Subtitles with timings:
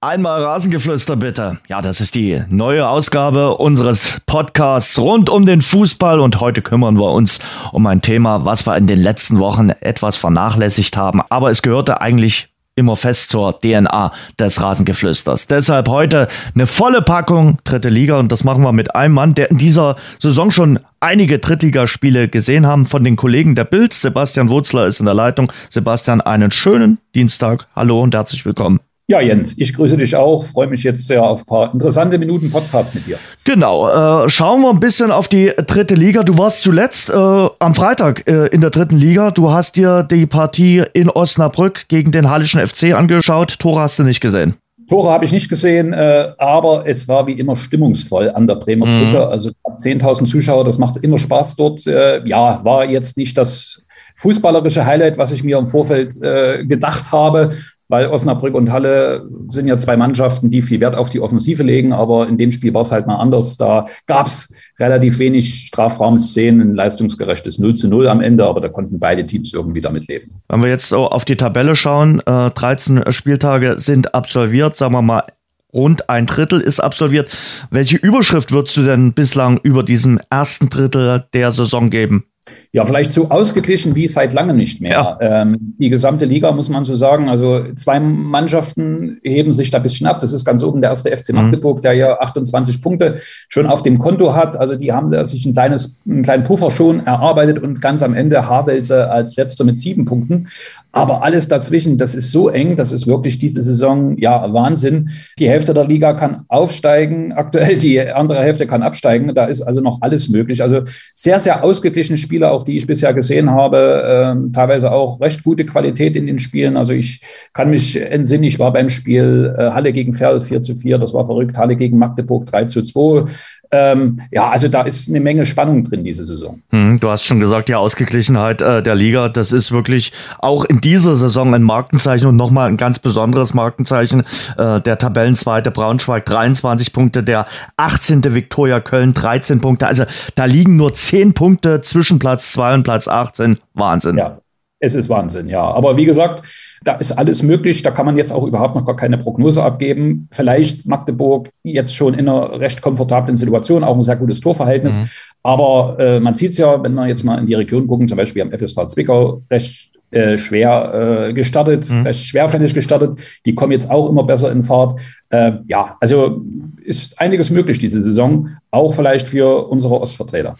[0.00, 1.58] Einmal Rasengeflüster bitte.
[1.68, 6.96] Ja, das ist die neue Ausgabe unseres Podcasts rund um den Fußball und heute kümmern
[6.96, 7.40] wir uns
[7.72, 12.00] um ein Thema, was wir in den letzten Wochen etwas vernachlässigt haben, aber es gehörte
[12.00, 15.48] eigentlich immer fest zur DNA des Rasengeflüsters.
[15.48, 19.50] Deshalb heute eine volle Packung dritte Liga und das machen wir mit einem Mann, der
[19.50, 23.92] in dieser Saison schon einige Drittligaspiele gesehen haben von den Kollegen der Bild.
[23.92, 25.50] Sebastian Wurzler ist in der Leitung.
[25.70, 27.66] Sebastian, einen schönen Dienstag.
[27.74, 28.78] Hallo und herzlich willkommen.
[29.10, 30.44] Ja, Jens, ich grüße dich auch.
[30.44, 33.18] Freue mich jetzt sehr auf ein paar interessante Minuten Podcast mit dir.
[33.44, 33.88] Genau.
[33.88, 36.22] Äh, schauen wir ein bisschen auf die dritte Liga.
[36.22, 39.30] Du warst zuletzt äh, am Freitag äh, in der dritten Liga.
[39.30, 43.58] Du hast dir die Partie in Osnabrück gegen den Hallischen FC angeschaut.
[43.58, 44.56] Tore hast du nicht gesehen.
[44.90, 48.84] Tore habe ich nicht gesehen, äh, aber es war wie immer stimmungsvoll an der Bremer
[48.84, 49.04] mhm.
[49.04, 49.28] Brücke.
[49.28, 51.86] Also 10.000 Zuschauer, das macht immer Spaß dort.
[51.86, 53.80] Äh, ja, war jetzt nicht das
[54.16, 57.52] fußballerische Highlight, was ich mir im Vorfeld äh, gedacht habe
[57.88, 61.92] weil Osnabrück und Halle sind ja zwei Mannschaften, die viel Wert auf die Offensive legen,
[61.92, 63.56] aber in dem Spiel war es halt mal anders.
[63.56, 68.68] Da gab es relativ wenig Strafraumszenen, ein leistungsgerechtes 0 zu 0 am Ende, aber da
[68.68, 70.30] konnten beide Teams irgendwie damit leben.
[70.48, 75.02] Wenn wir jetzt so auf die Tabelle schauen, äh, 13 Spieltage sind absolviert, sagen wir
[75.02, 75.24] mal
[75.72, 77.30] rund ein Drittel ist absolviert.
[77.70, 82.24] Welche Überschrift würdest du denn bislang über diesen ersten Drittel der Saison geben?
[82.70, 85.16] Ja, vielleicht so ausgeglichen wie seit langem nicht mehr.
[85.20, 85.42] Ja.
[85.42, 87.28] Ähm, die gesamte Liga muss man so sagen.
[87.30, 90.20] Also zwei Mannschaften heben sich da ein bisschen ab.
[90.20, 91.36] Das ist ganz oben der erste FC mhm.
[91.36, 91.82] Magdeburg, mhm.
[91.82, 94.58] der ja 28 Punkte schon auf dem Konto hat.
[94.58, 98.46] Also die haben sich ein kleines, einen kleinen Puffer schon erarbeitet und ganz am Ende
[98.46, 100.48] Havelse als letzter mit sieben Punkten.
[100.92, 105.10] Aber alles dazwischen, das ist so eng, das ist wirklich diese Saison ja Wahnsinn.
[105.38, 109.34] Die Hälfte der Liga kann aufsteigen, aktuell die andere Hälfte kann absteigen.
[109.34, 110.62] Da ist also noch alles möglich.
[110.62, 110.80] Also
[111.14, 115.66] sehr, sehr ausgeglichene Spiele, auch die ich bisher gesehen habe, äh, teilweise auch recht gute
[115.66, 116.76] Qualität in den Spielen.
[116.76, 117.20] Also ich
[117.52, 121.12] kann mich entsinnen, ich war beim Spiel äh, Halle gegen Ferl 4 zu 4, das
[121.14, 123.24] war verrückt, Halle gegen Magdeburg 3 zu 2.
[123.70, 126.62] Ähm, ja, also da ist eine Menge Spannung drin diese Saison.
[126.70, 130.80] Hm, du hast schon gesagt, die Ausgeglichenheit äh, der Liga, das ist wirklich auch in
[130.80, 134.24] dieser Saison ein Markenzeichen und nochmal ein ganz besonderes Markenzeichen.
[134.56, 138.34] Äh, der Tabellenzweite Braunschweig 23 Punkte, der 18.
[138.34, 139.86] Viktoria Köln 13 Punkte.
[139.86, 140.04] Also
[140.34, 143.58] da liegen nur 10 Punkte zwischen Platz 2 und Platz 18.
[143.74, 144.16] Wahnsinn.
[144.16, 144.38] Ja,
[144.80, 145.62] es ist Wahnsinn, ja.
[145.62, 146.42] Aber wie gesagt,
[146.84, 147.82] da ist alles möglich.
[147.82, 150.28] Da kann man jetzt auch überhaupt noch gar keine Prognose abgeben.
[150.30, 154.98] Vielleicht Magdeburg jetzt schon in einer recht komfortablen Situation, auch ein sehr gutes Torverhältnis.
[154.98, 155.08] Mhm.
[155.42, 158.16] Aber äh, man sieht es ja, wenn wir jetzt mal in die Region gucken, zum
[158.16, 162.02] Beispiel am FSV Zwickau, recht äh, schwer äh, gestartet, mhm.
[162.02, 163.18] recht schwerfällig gestartet.
[163.44, 164.98] Die kommen jetzt auch immer besser in Fahrt.
[165.28, 166.42] Äh, ja, also
[166.82, 170.56] ist einiges möglich diese Saison, auch vielleicht für unsere Ostvertreter.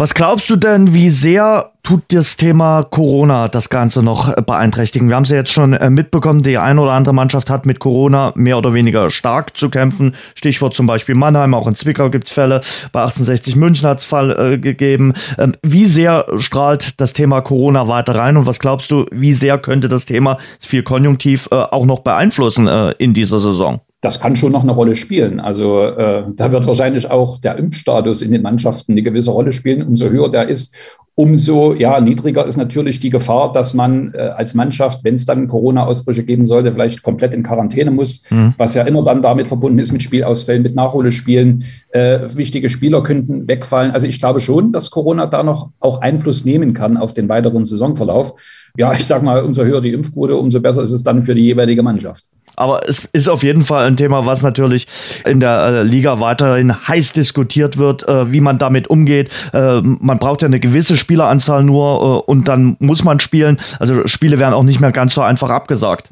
[0.00, 5.08] Was glaubst du denn, wie sehr tut das Thema Corona das Ganze noch äh, beeinträchtigen?
[5.08, 7.80] Wir haben es ja jetzt schon äh, mitbekommen, die eine oder andere Mannschaft hat mit
[7.80, 10.14] Corona mehr oder weniger stark zu kämpfen.
[10.36, 12.60] Stichwort zum Beispiel Mannheim, auch in Zwickau gibt es Fälle,
[12.92, 15.14] bei 1860 München hat es Fall äh, gegeben.
[15.36, 19.58] Ähm, wie sehr strahlt das Thema Corona weiter rein und was glaubst du, wie sehr
[19.58, 23.80] könnte das Thema, viel Konjunktiv, äh, auch noch beeinflussen äh, in dieser Saison?
[24.00, 25.40] Das kann schon noch eine Rolle spielen.
[25.40, 29.82] Also äh, da wird wahrscheinlich auch der Impfstatus in den Mannschaften eine gewisse Rolle spielen.
[29.82, 30.76] Umso höher der ist,
[31.16, 35.48] umso ja, niedriger ist natürlich die Gefahr, dass man äh, als Mannschaft, wenn es dann
[35.48, 38.54] Corona-Ausbrüche geben sollte, vielleicht komplett in Quarantäne muss, mhm.
[38.56, 41.64] was ja immer dann damit verbunden ist mit Spielausfällen, mit Nachholespielen.
[41.90, 43.90] Äh, wichtige Spieler könnten wegfallen.
[43.90, 47.64] Also ich glaube schon, dass Corona da noch auch Einfluss nehmen kann auf den weiteren
[47.64, 48.34] Saisonverlauf.
[48.78, 51.42] Ja, ich sage mal, umso höher die Impfquote, umso besser ist es dann für die
[51.42, 52.24] jeweilige Mannschaft.
[52.54, 54.86] Aber es ist auf jeden Fall ein Thema, was natürlich
[55.26, 59.30] in der äh, Liga weiterhin heiß diskutiert wird, äh, wie man damit umgeht.
[59.52, 63.58] Äh, man braucht ja eine gewisse Spieleranzahl nur und dann muss man spielen.
[63.80, 66.10] Also Spiele werden auch nicht mehr ganz so einfach abgesagt.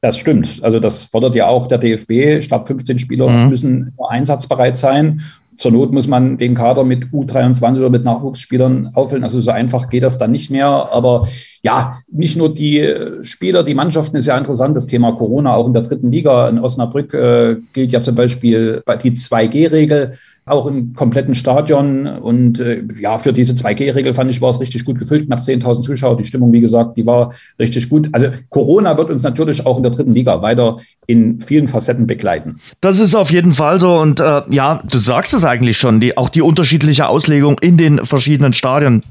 [0.00, 0.60] Das stimmt.
[0.62, 2.46] Also das fordert ja auch der DFB.
[2.46, 3.48] Glaube, 15 Spieler mhm.
[3.48, 5.22] müssen einsatzbereit sein.
[5.58, 9.24] Zur Not muss man den Kader mit U23 oder mit Nachwuchsspielern auffüllen.
[9.24, 10.68] Also so einfach geht das dann nicht mehr.
[10.68, 11.26] Aber
[11.64, 15.54] ja, nicht nur die Spieler, die Mannschaften ist ja interessant, das Thema Corona.
[15.54, 20.12] Auch in der dritten Liga in Osnabrück äh, gilt ja zum Beispiel die 2G-Regel
[20.50, 22.06] auch im kompletten Stadion.
[22.06, 25.26] Und äh, ja, für diese 2G-Regel fand ich, war es richtig gut gefüllt.
[25.26, 26.16] Knapp 10.000 Zuschauer.
[26.16, 28.08] Die Stimmung, wie gesagt, die war richtig gut.
[28.12, 32.56] Also Corona wird uns natürlich auch in der dritten Liga weiter in vielen Facetten begleiten.
[32.80, 33.98] Das ist auf jeden Fall so.
[33.98, 38.04] Und äh, ja, du sagst es eigentlich schon, die, auch die unterschiedliche Auslegung in den
[38.04, 39.02] verschiedenen Stadien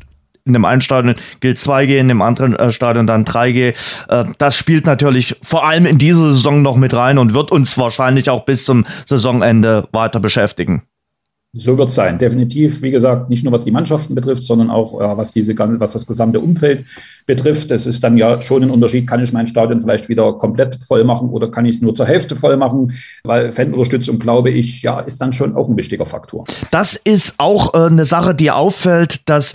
[0.48, 3.76] in dem einen Stadion gilt 2G, in dem anderen äh, Stadion dann 3G.
[4.08, 7.78] Äh, das spielt natürlich vor allem in dieser Saison noch mit rein und wird uns
[7.78, 10.84] wahrscheinlich auch bis zum Saisonende weiter beschäftigen.
[11.58, 12.82] So wird es sein, definitiv.
[12.82, 16.06] Wie gesagt, nicht nur was die Mannschaften betrifft, sondern auch äh, was, diese, was das
[16.06, 16.86] gesamte Umfeld
[17.26, 17.72] betrifft.
[17.72, 21.04] Es ist dann ja schon ein Unterschied, kann ich mein Stadion vielleicht wieder komplett voll
[21.04, 22.94] machen oder kann ich es nur zur Hälfte voll machen,
[23.24, 26.46] weil Fanunterstützung, glaube ich, ja, ist dann schon auch ein wichtiger Faktor.
[26.72, 29.54] Das ist auch äh, eine Sache, die auffällt, dass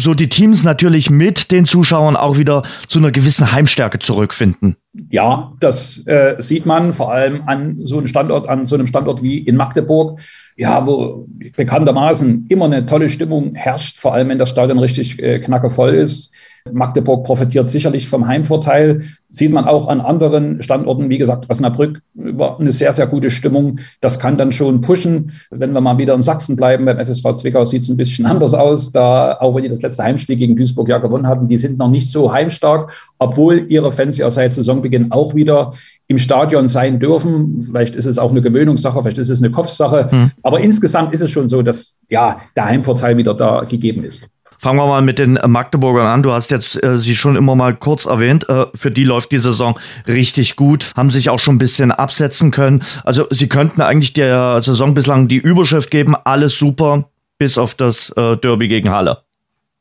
[0.00, 4.76] so die Teams natürlich mit den Zuschauern auch wieder zu einer gewissen Heimstärke zurückfinden.
[5.10, 9.22] Ja, das äh, sieht man vor allem an so einem Standort, an so einem Standort
[9.22, 10.20] wie in Magdeburg,
[10.56, 11.26] ja, wo
[11.56, 16.34] bekanntermaßen immer eine tolle Stimmung herrscht, vor allem wenn das Stadion richtig äh, knackevoll ist.
[16.70, 19.02] Magdeburg profitiert sicherlich vom Heimvorteil.
[19.28, 21.08] Sieht man auch an anderen Standorten.
[21.08, 23.78] Wie gesagt, Osnabrück war eine sehr, sehr gute Stimmung.
[24.00, 25.32] Das kann dann schon pushen.
[25.50, 28.54] Wenn wir mal wieder in Sachsen bleiben, beim FSV Zwickau sieht es ein bisschen anders
[28.54, 28.92] aus.
[28.92, 31.90] Da, auch wenn die das letzte Heimspiel gegen Duisburg ja gewonnen hatten, die sind noch
[31.90, 35.72] nicht so heimstark, obwohl ihre Fans ja seit Saisonbeginn auch wieder
[36.08, 37.62] im Stadion sein dürfen.
[37.62, 40.10] Vielleicht ist es auch eine Gewöhnungssache, vielleicht ist es eine Kopfsache.
[40.10, 40.30] Hm.
[40.42, 44.28] Aber insgesamt ist es schon so, dass ja der Heimvorteil wieder da gegeben ist.
[44.60, 46.22] Fangen wir mal mit den Magdeburgern an.
[46.22, 48.46] Du hast jetzt äh, sie schon immer mal kurz erwähnt.
[48.50, 52.50] Äh, für die läuft die Saison richtig gut, haben sich auch schon ein bisschen absetzen
[52.50, 52.82] können.
[53.02, 57.08] Also sie könnten eigentlich der Saison bislang die Überschrift geben, alles super,
[57.38, 59.22] bis auf das äh, Derby gegen Halle.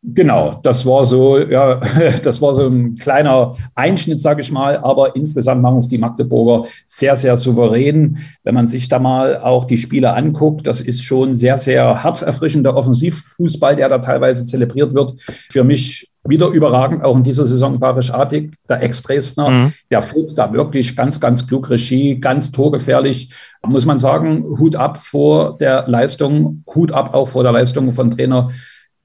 [0.02, 1.82] Genau, das war so, ja,
[2.24, 4.78] das war so ein kleiner Einschnitt, sage ich mal.
[4.78, 8.18] Aber insgesamt machen es die Magdeburger sehr, sehr souverän.
[8.44, 12.76] Wenn man sich da mal auch die Spiele anguckt, das ist schon sehr, sehr herzerfrischender
[12.78, 15.14] Offensivfußball, der da teilweise zelebriert wird.
[15.52, 19.74] Für mich wieder überragend, auch in dieser Saison Barisch Artig, der Ex-Dresdner, mhm.
[19.90, 23.34] der führt da wirklich ganz, ganz klug Regie, ganz torgefährlich.
[23.66, 28.12] Muss man sagen, Hut ab vor der Leistung, Hut ab auch vor der Leistung von
[28.12, 28.50] Trainer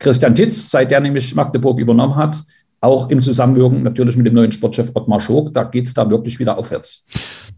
[0.04, 2.36] Christian Titz, seit der nämlich Magdeburg übernommen hat,
[2.80, 6.38] auch im Zusammenwirken natürlich mit dem neuen Sportchef Ottmar Schog, da geht es da wirklich
[6.38, 7.06] wieder aufwärts.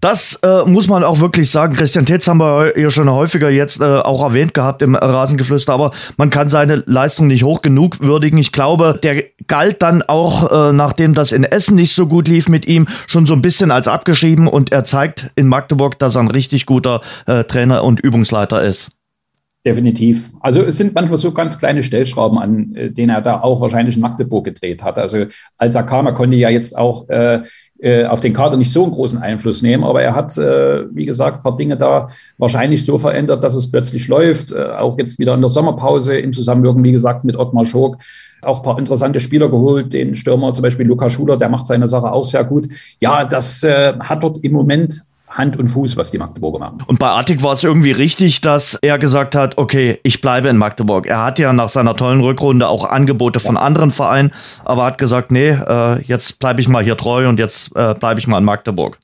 [0.00, 1.75] Das äh, muss man auch wirklich sagen.
[1.75, 5.90] Christian Titz haben wir ja schon häufiger jetzt äh, auch erwähnt gehabt im Rasengeflüster, aber
[6.16, 8.38] man kann seine Leistung nicht hoch genug würdigen.
[8.38, 12.48] Ich glaube, der galt dann auch, äh, nachdem das in Essen nicht so gut lief
[12.48, 16.20] mit ihm, schon so ein bisschen als abgeschrieben und er zeigt in Magdeburg, dass er
[16.20, 18.90] ein richtig guter äh, Trainer und Übungsleiter ist.
[19.67, 20.31] Definitiv.
[20.43, 23.97] Also es sind manchmal so ganz kleine Stellschrauben, an äh, denen er da auch wahrscheinlich
[23.97, 24.97] in Magdeburg gedreht hat.
[24.97, 25.25] Also
[25.59, 27.43] als er kam, er konnte ja jetzt auch äh,
[27.81, 31.05] äh, auf den Kader nicht so einen großen Einfluss nehmen, aber er hat, äh, wie
[31.05, 32.07] gesagt, ein paar Dinge da
[32.39, 34.53] wahrscheinlich so verändert, dass es plötzlich läuft.
[34.53, 37.99] Äh, auch jetzt wieder in der Sommerpause im Zusammenwirken, wie gesagt, mit Ottmar Schog
[38.43, 41.89] auch ein paar interessante Spieler geholt, den Stürmer zum Beispiel Lukas Schuler, der macht seine
[41.89, 42.69] Sache auch sehr gut.
[43.01, 46.78] Ja, das äh, hat dort im Moment Hand und Fuß, was die Magdeburger machen.
[46.87, 50.56] Und bei Artig war es irgendwie richtig, dass er gesagt hat, okay, ich bleibe in
[50.56, 51.06] Magdeburg.
[51.06, 54.32] Er hat ja nach seiner tollen Rückrunde auch Angebote von anderen Vereinen,
[54.64, 58.20] aber hat gesagt, nee, äh, jetzt bleibe ich mal hier treu und jetzt äh, bleibe
[58.20, 58.99] ich mal in Magdeburg.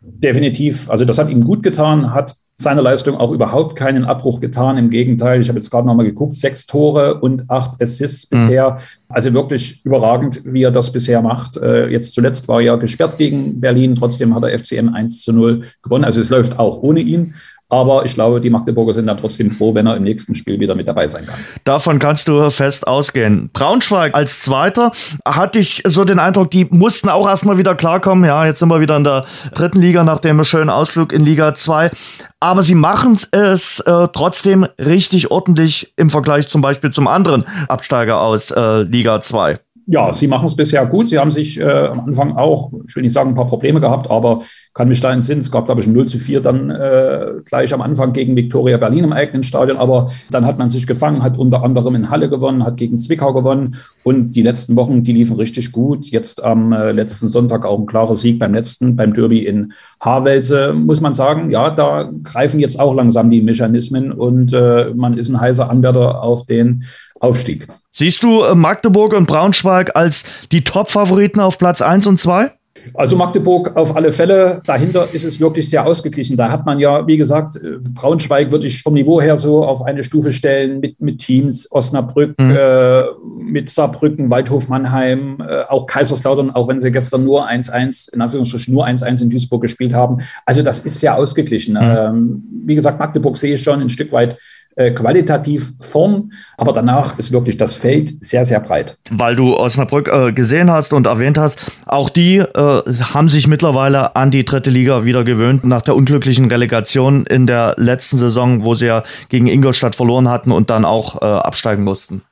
[0.00, 0.90] Definitiv.
[0.90, 4.78] Also das hat ihm gut getan, hat seiner Leistung auch überhaupt keinen Abbruch getan.
[4.78, 8.36] Im Gegenteil, ich habe jetzt gerade nochmal geguckt, sechs Tore und acht Assists mhm.
[8.36, 8.76] bisher.
[9.08, 11.56] Also wirklich überragend, wie er das bisher macht.
[11.56, 15.32] Äh, jetzt zuletzt war er ja gesperrt gegen Berlin, trotzdem hat er FCM 1 zu
[15.32, 16.04] 0 gewonnen.
[16.04, 17.34] Also es läuft auch ohne ihn.
[17.70, 20.74] Aber ich glaube, die Magdeburger sind dann trotzdem froh, wenn er im nächsten Spiel wieder
[20.74, 21.40] mit dabei sein kann.
[21.64, 23.50] Davon kannst du fest ausgehen.
[23.52, 24.92] Braunschweig als Zweiter
[25.24, 28.24] hatte ich so den Eindruck, die mussten auch erstmal wieder klarkommen.
[28.24, 29.24] Ja, jetzt sind wir wieder in der
[29.54, 31.90] dritten Liga nach dem schönen Ausflug in Liga 2.
[32.38, 38.20] Aber sie machen es äh, trotzdem richtig ordentlich im Vergleich zum Beispiel zum anderen Absteiger
[38.20, 41.08] aus äh, Liga 2 ja, sie machen es bisher gut.
[41.08, 44.10] Sie haben sich äh, am Anfang auch, ich will nicht sagen, ein paar Probleme gehabt,
[44.10, 44.40] aber
[44.72, 45.42] kann mich da entsinnen.
[45.42, 48.78] Es gab, glaube ich, ein 0 zu 4 dann äh, gleich am Anfang gegen Viktoria
[48.78, 49.76] Berlin im eigenen Stadion.
[49.76, 53.34] Aber dann hat man sich gefangen, hat unter anderem in Halle gewonnen, hat gegen Zwickau
[53.34, 53.76] gewonnen.
[54.02, 56.06] Und die letzten Wochen, die liefen richtig gut.
[56.06, 60.72] Jetzt am äh, letzten Sonntag auch ein klarer Sieg beim letzten, beim Derby in Haarwelse.
[60.72, 65.28] Muss man sagen, ja, da greifen jetzt auch langsam die Mechanismen und äh, man ist
[65.28, 66.84] ein heißer Anwärter auf den
[67.20, 67.68] Aufstieg.
[67.96, 72.52] Siehst du äh, Magdeburg und Braunschweig als die Top-Favoriten auf Platz 1 und 2?
[72.92, 74.62] Also Magdeburg auf alle Fälle.
[74.66, 76.36] Dahinter ist es wirklich sehr ausgeglichen.
[76.36, 79.82] Da hat man ja, wie gesagt, äh, Braunschweig würde ich vom Niveau her so auf
[79.82, 82.56] eine Stufe stellen mit, mit Teams, Osnabrück, mhm.
[82.56, 83.02] äh,
[83.42, 88.74] mit Saarbrücken, Waldhof Mannheim, äh, auch Kaiserslautern, auch wenn sie gestern nur 1-1, in Anführungsstrichen
[88.74, 90.18] nur 1-1 in Duisburg gespielt haben.
[90.44, 91.74] Also das ist sehr ausgeglichen.
[91.74, 91.80] Mhm.
[91.82, 94.36] Ähm, wie gesagt, Magdeburg sehe ich schon ein Stück weit
[94.76, 98.98] äh, qualitativ vorn, aber danach ist wirklich das Feld sehr, sehr breit.
[99.08, 104.16] Weil du Osnabrück äh, gesehen hast und erwähnt hast, auch die äh, haben sich mittlerweile
[104.16, 108.74] an die dritte Liga wieder gewöhnt, nach der unglücklichen Relegation in der letzten Saison, wo
[108.74, 112.22] sie ja gegen Ingolstadt verloren hatten und dann auch äh, absteigen mussten.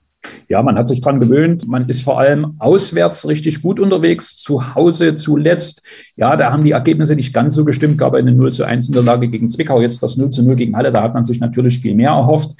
[0.48, 1.66] Ja, man hat sich dran gewöhnt.
[1.66, 4.36] Man ist vor allem auswärts richtig gut unterwegs.
[4.36, 5.82] Zu Hause zuletzt,
[6.16, 7.98] ja, da haben die Ergebnisse nicht ganz so gestimmt.
[7.98, 10.92] Gab eine 0 zu 1 Niederlage gegen Zwickau, jetzt das 0 zu 0 gegen Halle.
[10.92, 12.52] Da hat man sich natürlich viel mehr erhofft.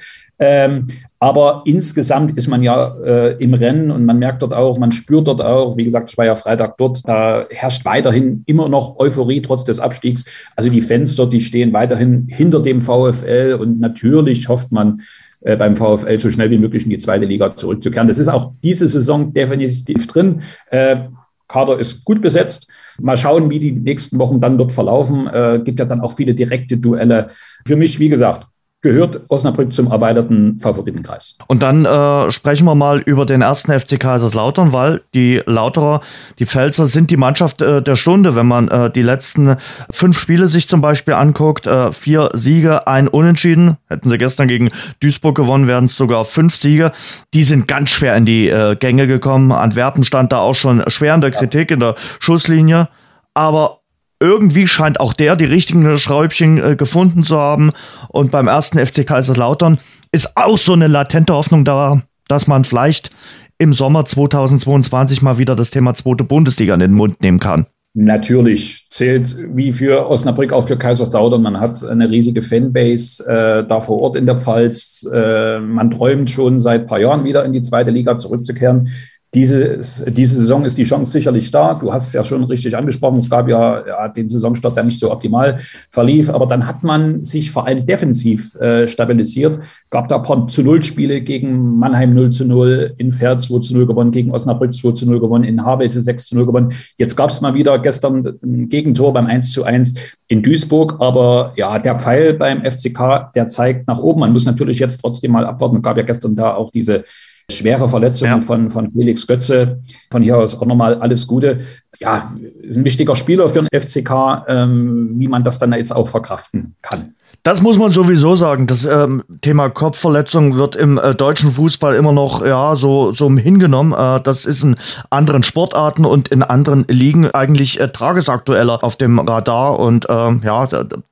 [0.45, 0.87] Ähm,
[1.19, 5.29] aber insgesamt ist man ja äh, im Rennen und man merkt dort auch, man spürt
[5.29, 9.41] dort auch, wie gesagt, ich war ja Freitag dort, da herrscht weiterhin immer noch Euphorie
[9.41, 10.25] trotz des Abstiegs.
[10.57, 15.01] Also die Fans dort, die stehen weiterhin hinter dem VfL und natürlich hofft man,
[15.39, 18.07] äh, beim VfL so schnell wie möglich in die zweite Liga zurückzukehren.
[18.09, 20.41] Das ist auch diese Saison definitiv drin.
[20.71, 21.07] Äh,
[21.47, 22.69] Kader ist gut besetzt.
[22.99, 25.27] Mal schauen, wie die nächsten Wochen dann dort verlaufen.
[25.27, 27.27] Äh, gibt ja dann auch viele direkte Duelle.
[27.65, 28.47] Für mich, wie gesagt,
[28.83, 31.37] gehört Osnabrück zum erweiterten Favoritenkreis.
[31.47, 36.01] Und dann äh, sprechen wir mal über den ersten FC Kaiserslautern, weil die Lauterer,
[36.37, 39.55] die Pfälzer sind die Mannschaft äh, der Stunde, wenn man äh, die letzten
[39.89, 41.65] fünf Spiele sich zum Beispiel anguckt.
[41.65, 43.77] Äh, vier Siege, ein Unentschieden.
[43.87, 46.91] Hätten sie gestern gegen Duisburg gewonnen, wären es sogar fünf Siege.
[47.33, 49.53] Die sind ganz schwer in die äh, Gänge gekommen.
[49.53, 52.89] Antwerpen stand da auch schon schwer in der Kritik, in der Schusslinie.
[53.33, 53.79] Aber
[54.23, 57.71] irgendwie scheint auch der die richtigen Schräubchen äh, gefunden zu haben.
[58.07, 59.79] Und beim ersten FC Kaiserslautern
[60.13, 63.11] ist auch so eine latente Hoffnung da, dass man vielleicht
[63.57, 67.67] im Sommer 2022 mal wieder das Thema zweite Bundesliga in den Mund nehmen kann.
[67.95, 71.43] Natürlich zählt wie für Osnabrück auch für Kaiserslautern.
[71.43, 75.07] Man hat eine riesige Fanbase äh, da vor Ort in der Pfalz.
[75.13, 78.89] Äh, man träumt schon seit ein paar Jahren wieder in die zweite Liga zurückzukehren.
[79.33, 81.73] Diese, diese Saison ist die Chance sicherlich da.
[81.73, 83.17] Du hast es ja schon richtig angesprochen.
[83.17, 85.57] Es gab ja, ja den Saisonstart, der nicht so optimal
[85.89, 86.29] verlief.
[86.29, 89.59] Aber dann hat man sich vor allem defensiv äh, stabilisiert.
[89.89, 93.73] Gab da paar zu Null Spiele gegen Mannheim 0 zu 0, in Pferd 2 zu
[93.73, 96.73] 0 gewonnen, gegen Osnabrück 2 zu 0 gewonnen, in Havelse 6 zu 0 gewonnen.
[96.97, 99.95] Jetzt gab es mal wieder gestern ein Gegentor beim 1 zu 1
[100.27, 100.97] in Duisburg.
[100.99, 104.19] Aber ja, der Pfeil beim FCK, der zeigt nach oben.
[104.19, 105.77] Man muss natürlich jetzt trotzdem mal abwarten.
[105.77, 107.03] Es gab ja gestern da auch diese
[107.49, 108.41] schwere Verletzungen ja.
[108.41, 109.79] von, von Felix Götze.
[110.11, 111.59] Von hier aus auch nochmal alles Gute.
[111.99, 116.07] Ja, ist ein wichtiger Spieler für den FCK, ähm, wie man das dann jetzt auch
[116.07, 117.13] verkraften kann.
[117.43, 118.67] Das muss man sowieso sagen.
[118.67, 123.91] Das ähm, Thema Kopfverletzung wird im äh, deutschen Fußball immer noch ja so so hingenommen.
[123.91, 124.77] Äh, das ist in
[125.09, 130.69] anderen Sportarten und in anderen Ligen eigentlich äh, tagesaktueller auf dem Radar und ähm, ja,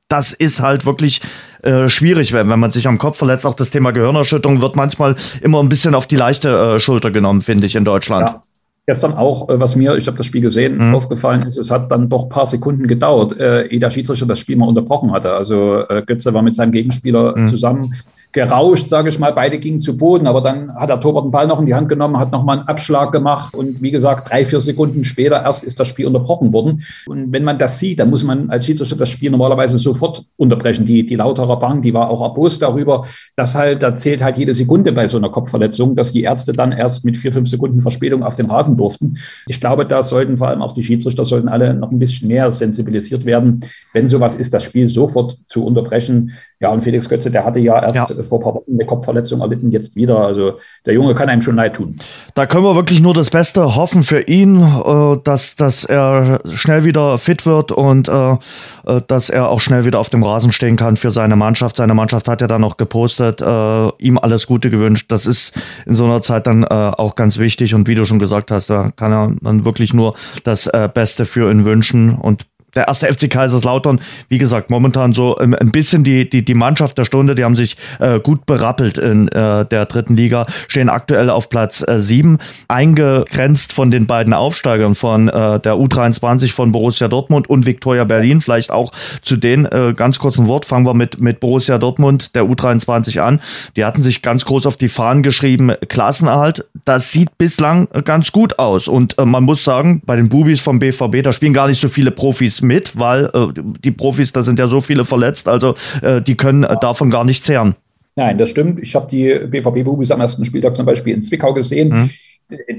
[0.07, 1.21] das ist halt wirklich
[1.63, 3.45] äh, schwierig, wenn, wenn man sich am Kopf verletzt.
[3.45, 7.41] Auch das Thema Gehirnerschütterung wird manchmal immer ein bisschen auf die leichte äh, Schulter genommen,
[7.41, 8.29] finde ich, in Deutschland.
[8.29, 8.43] Ja
[8.87, 10.95] gestern auch, äh, was mir, ich habe das Spiel gesehen, mhm.
[10.95, 14.39] aufgefallen ist, es hat dann doch ein paar Sekunden gedauert, äh, ehe der Schiedsrichter das
[14.39, 15.33] Spiel mal unterbrochen hatte.
[15.33, 17.45] Also äh, Götze war mit seinem Gegenspieler mhm.
[17.45, 17.95] zusammen
[18.31, 19.33] gerauscht, sage ich mal.
[19.33, 21.89] Beide gingen zu Boden, aber dann hat der Torwart den Ball noch in die Hand
[21.89, 25.79] genommen, hat nochmal einen Abschlag gemacht und wie gesagt, drei, vier Sekunden später erst ist
[25.79, 26.83] das Spiel unterbrochen worden.
[27.07, 30.85] Und wenn man das sieht, dann muss man als Schiedsrichter das Spiel normalerweise sofort unterbrechen.
[30.85, 34.53] Die, die Lauterer Bank, die war auch erbost darüber, dass halt, da zählt halt jede
[34.53, 38.23] Sekunde bei so einer Kopfverletzung, dass die Ärzte dann erst mit vier, fünf Sekunden Verspätung
[38.23, 39.17] auf dem Rasen durften.
[39.47, 42.51] Ich glaube, da sollten vor allem auch die Schiedsrichter sollten alle noch ein bisschen mehr
[42.51, 46.31] sensibilisiert werden, wenn sowas ist, das Spiel sofort zu unterbrechen.
[46.59, 48.20] Ja, und Felix Götze, der hatte ja erst ja.
[48.23, 50.19] Vor ein paar Wochen eine Kopfverletzung erlitten, jetzt wieder.
[50.19, 50.53] Also
[50.85, 51.97] der Junge kann einem schon leid tun.
[52.35, 56.83] Da können wir wirklich nur das Beste hoffen für ihn, äh, dass, dass er schnell
[56.83, 60.75] wieder fit wird und äh, äh, dass er auch schnell wieder auf dem Rasen stehen
[60.75, 61.77] kann für seine Mannschaft.
[61.77, 65.11] Seine Mannschaft hat ja dann noch gepostet, ihm alles Gute gewünscht.
[65.11, 65.53] Das ist
[65.85, 68.91] in so einer Zeit dann auch ganz wichtig und wie du schon gesagt hast, da
[68.95, 73.99] kann er dann wirklich nur das Beste für ihn wünschen und der erste FC Kaiserslautern,
[74.29, 77.55] wie gesagt, momentan so ähm, ein bisschen die, die, die Mannschaft der Stunde, die haben
[77.55, 82.37] sich äh, gut berappelt in äh, der dritten Liga, stehen aktuell auf Platz äh, 7,
[82.67, 88.41] eingegrenzt von den beiden Aufsteigern von äh, der U23 von Borussia Dortmund und Viktoria Berlin.
[88.41, 90.65] Vielleicht auch zu denen äh, ganz kurz ein Wort.
[90.65, 93.41] Fangen wir mit, mit Borussia Dortmund, der U23 an.
[93.75, 96.65] Die hatten sich ganz groß auf die Fahnen geschrieben, Klassenerhalt.
[96.85, 98.87] Das sieht bislang ganz gut aus.
[98.87, 101.87] Und äh, man muss sagen, bei den Bubis vom BVB, da spielen gar nicht so
[101.87, 103.47] viele Profis mit, weil äh,
[103.83, 107.23] die Profis, da sind ja so viele verletzt, also äh, die können äh, davon gar
[107.23, 107.75] nicht zehren.
[108.15, 108.79] Nein, das stimmt.
[108.81, 111.89] Ich habe die BVB-Bubis am ersten Spieltag zum Beispiel in Zwickau gesehen.
[111.89, 112.09] Mhm.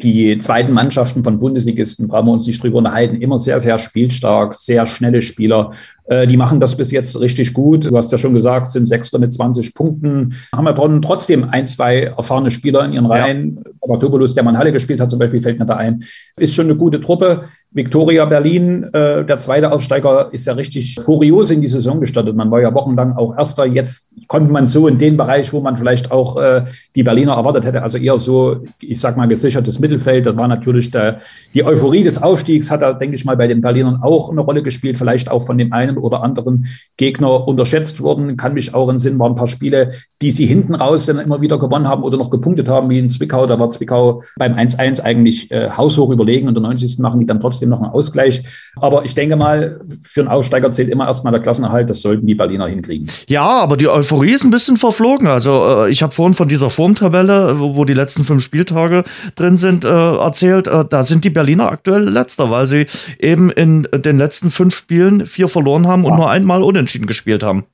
[0.02, 4.52] Die zweiten Mannschaften von Bundesligisten, brauchen wir uns nicht drüber unterhalten, immer sehr, sehr spielstark,
[4.52, 5.72] sehr schnelle Spieler.
[6.12, 7.86] Äh, die machen das bis jetzt richtig gut.
[7.86, 10.34] Du hast ja schon gesagt, sind Sechster mit 20 Punkten.
[10.54, 13.62] Haben wir trotzdem ein, zwei erfahrene Spieler in ihren Reihen.
[13.64, 13.70] Ja.
[13.80, 16.04] Papadopoulos, der man Halle gespielt hat, zum Beispiel, fällt mir da ein.
[16.36, 17.44] Ist schon eine gute Truppe.
[17.74, 22.36] Viktoria Berlin, äh, der zweite Aufsteiger, ist ja richtig furios in die Saison gestartet.
[22.36, 23.64] Man war ja wochenlang auch Erster.
[23.64, 26.64] Jetzt konnte man so in den Bereich, wo man vielleicht auch äh,
[26.94, 30.26] die Berliner erwartet hätte, also eher so, ich sag mal, gesichertes Mittelfeld.
[30.26, 31.18] Das war natürlich der,
[31.54, 34.62] die Euphorie des Aufstiegs, hat da, denke ich mal, bei den Berlinern auch eine Rolle
[34.62, 36.66] gespielt, vielleicht auch von dem einen oder anderen
[36.96, 38.36] Gegner unterschätzt worden.
[38.36, 39.90] Kann mich auch in Sinn, waren ein paar Spiele,
[40.20, 43.10] die sie hinten raus dann immer wieder gewonnen haben oder noch gepunktet haben, wie in
[43.10, 43.46] Zwickau.
[43.46, 46.98] Da war Zwickau beim 1-1 eigentlich äh, haushoch überlegen und der 90.
[46.98, 48.42] machen die dann trotzdem noch einen Ausgleich.
[48.76, 51.90] Aber ich denke mal, für einen Aufsteiger zählt immer erstmal der Klassenerhalt.
[51.90, 53.08] Das sollten die Berliner hinkriegen.
[53.28, 55.26] Ja, aber die Euphorie ist ein bisschen verflogen.
[55.26, 59.04] Also äh, ich habe vorhin von dieser Formtabelle, wo, wo, die letzten fünf Spieltage
[59.34, 60.66] drin sind, äh, erzählt.
[60.66, 62.86] Äh, da sind die Berliner aktuell letzter, weil sie
[63.18, 67.64] eben in den letzten fünf Spielen vier verloren haben und nur einmal unentschieden gespielt haben.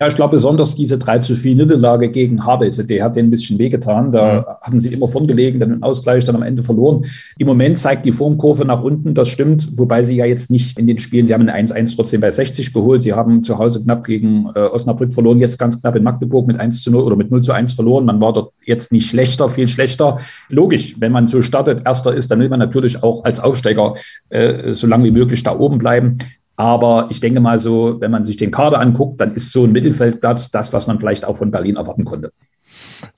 [0.00, 3.60] Ja, ich glaube besonders diese 3 zu 4 Niederlage gegen HBCD hat denen ein bisschen
[3.60, 4.10] wehgetan.
[4.10, 4.44] Da mhm.
[4.60, 7.04] hatten sie immer von gelegen, dann den Ausgleich, dann am Ende verloren.
[7.38, 10.88] Im Moment zeigt die Formkurve nach unten, das stimmt, wobei sie ja jetzt nicht in
[10.88, 14.04] den Spielen, sie haben ein 1-1 trotzdem bei 60 geholt, sie haben zu Hause knapp
[14.04, 17.30] gegen äh, Osnabrück verloren, jetzt ganz knapp in Magdeburg mit 1 zu 0 oder mit
[17.30, 18.04] 0 zu 1 verloren.
[18.04, 20.18] Man war dort jetzt nicht schlechter, viel schlechter.
[20.48, 23.94] Logisch, wenn man so startet, erster ist, dann will man natürlich auch als Aufsteiger
[24.30, 26.16] äh, so lange wie möglich da oben bleiben.
[26.56, 29.72] Aber ich denke mal so, wenn man sich den Kader anguckt, dann ist so ein
[29.72, 32.30] Mittelfeldplatz das, was man vielleicht auch von Berlin erwarten konnte.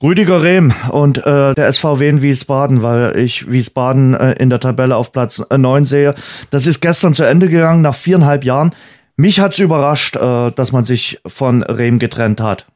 [0.01, 4.95] Rüdiger Rehm und äh, der SVW in Wiesbaden, weil ich Wiesbaden äh, in der Tabelle
[4.95, 6.13] auf Platz äh, 9 sehe.
[6.49, 8.71] Das ist gestern zu Ende gegangen, nach viereinhalb Jahren.
[9.15, 12.67] Mich hat es überrascht, äh, dass man sich von Rehm getrennt hat.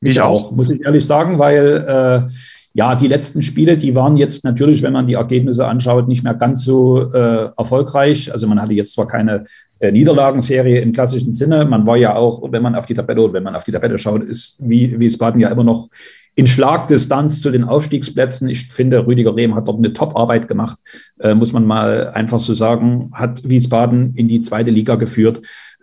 [0.00, 2.32] Mich auch, muss ich ehrlich sagen, weil äh,
[2.74, 6.34] ja, die letzten Spiele, die waren jetzt natürlich, wenn man die Ergebnisse anschaut, nicht mehr
[6.34, 8.32] ganz so äh, erfolgreich.
[8.32, 9.44] Also man hatte jetzt zwar keine äh,
[9.80, 11.64] Niederlagenserie im klassischen Sinne.
[11.64, 14.22] Man war ja auch, wenn man auf die Tabelle wenn man auf die Tabelle schaut,
[14.22, 15.88] ist wie Wiesbaden ja immer noch
[16.36, 18.48] in Schlagdistanz zu den Aufstiegsplätzen.
[18.48, 20.78] Ich finde, Rüdiger Rehm hat dort eine Top-Arbeit gemacht,
[21.20, 25.40] äh, muss man mal einfach so sagen, hat Wiesbaden in die zweite Liga geführt.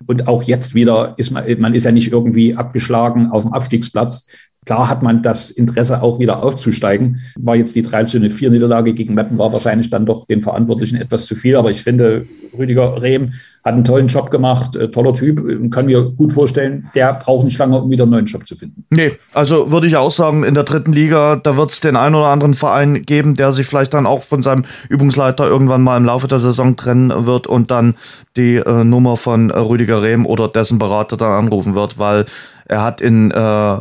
[0.07, 4.49] Und auch jetzt wieder ist man, man ist ja nicht irgendwie abgeschlagen auf dem Abstiegsplatz.
[4.67, 7.19] Klar hat man das Interesse auch wieder aufzusteigen.
[7.39, 10.97] War jetzt die 3 zu 4 Niederlage gegen Meppen, war wahrscheinlich dann doch den Verantwortlichen
[10.97, 11.55] etwas zu viel.
[11.55, 13.33] Aber ich finde, Rüdiger Rehm
[13.65, 17.57] hat einen tollen Job gemacht, äh, toller Typ, kann mir gut vorstellen, der braucht nicht
[17.57, 18.85] lange, um wieder einen neuen Job zu finden.
[18.91, 22.13] Nee, also würde ich auch sagen, in der dritten Liga, da wird es den einen
[22.13, 26.05] oder anderen Verein geben, der sich vielleicht dann auch von seinem Übungsleiter irgendwann mal im
[26.05, 27.95] Laufe der Saison trennen wird und dann
[28.37, 32.25] die äh, Nummer von äh, Rüdiger Rehm oder dessen Berater dann anrufen wird, weil
[32.65, 33.79] er hat in äh,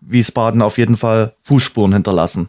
[0.00, 2.48] Wiesbaden auf jeden Fall Fußspuren hinterlassen.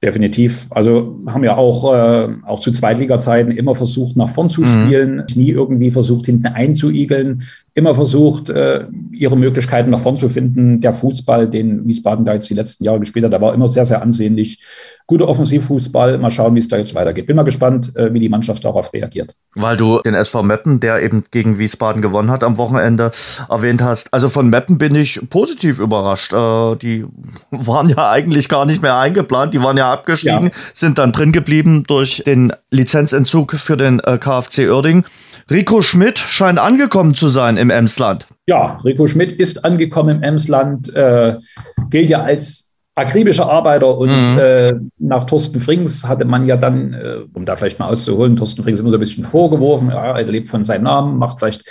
[0.00, 0.66] Definitiv.
[0.70, 4.66] Also haben ja auch, äh, auch zu Zweitliga-Zeiten immer versucht, nach vorn zu mhm.
[4.66, 5.24] spielen, mhm.
[5.34, 7.42] nie irgendwie versucht, hinten einzuigeln,
[7.74, 10.80] immer versucht, äh, ihre Möglichkeiten nach vorn zu finden.
[10.80, 13.84] Der Fußball, den Wiesbaden da jetzt die letzten Jahre gespielt hat, der war immer sehr,
[13.84, 14.62] sehr ansehnlich.
[15.08, 16.18] Guter Offensivfußball.
[16.18, 17.26] Mal schauen, wie es da jetzt weitergeht.
[17.26, 19.34] Bin mal gespannt, äh, wie die Mannschaft darauf reagiert.
[19.54, 23.10] Weil du den SV Meppen, der eben gegen Wiesbaden gewonnen hat am Wochenende,
[23.48, 24.12] erwähnt hast.
[24.12, 26.34] Also von Meppen bin ich positiv überrascht.
[26.34, 27.06] Äh, die
[27.50, 29.54] waren ja eigentlich gar nicht mehr eingeplant.
[29.54, 30.52] Die waren ja abgestiegen, ja.
[30.74, 35.04] sind dann drin geblieben durch den Lizenzentzug für den äh, KfC Oerding.
[35.50, 38.26] Rico Schmidt scheint angekommen zu sein im Emsland.
[38.46, 41.36] Ja, Rico Schmidt ist angekommen im Emsland, äh,
[41.88, 42.67] gilt ja als
[42.98, 44.38] akribischer Arbeiter und mhm.
[44.38, 48.62] äh, nach Thorsten Frings hatte man ja dann, äh, um da vielleicht mal auszuholen, Thorsten
[48.62, 51.64] Frings immer so ein bisschen vorgeworfen, ja, er lebt von seinem Namen, macht vielleicht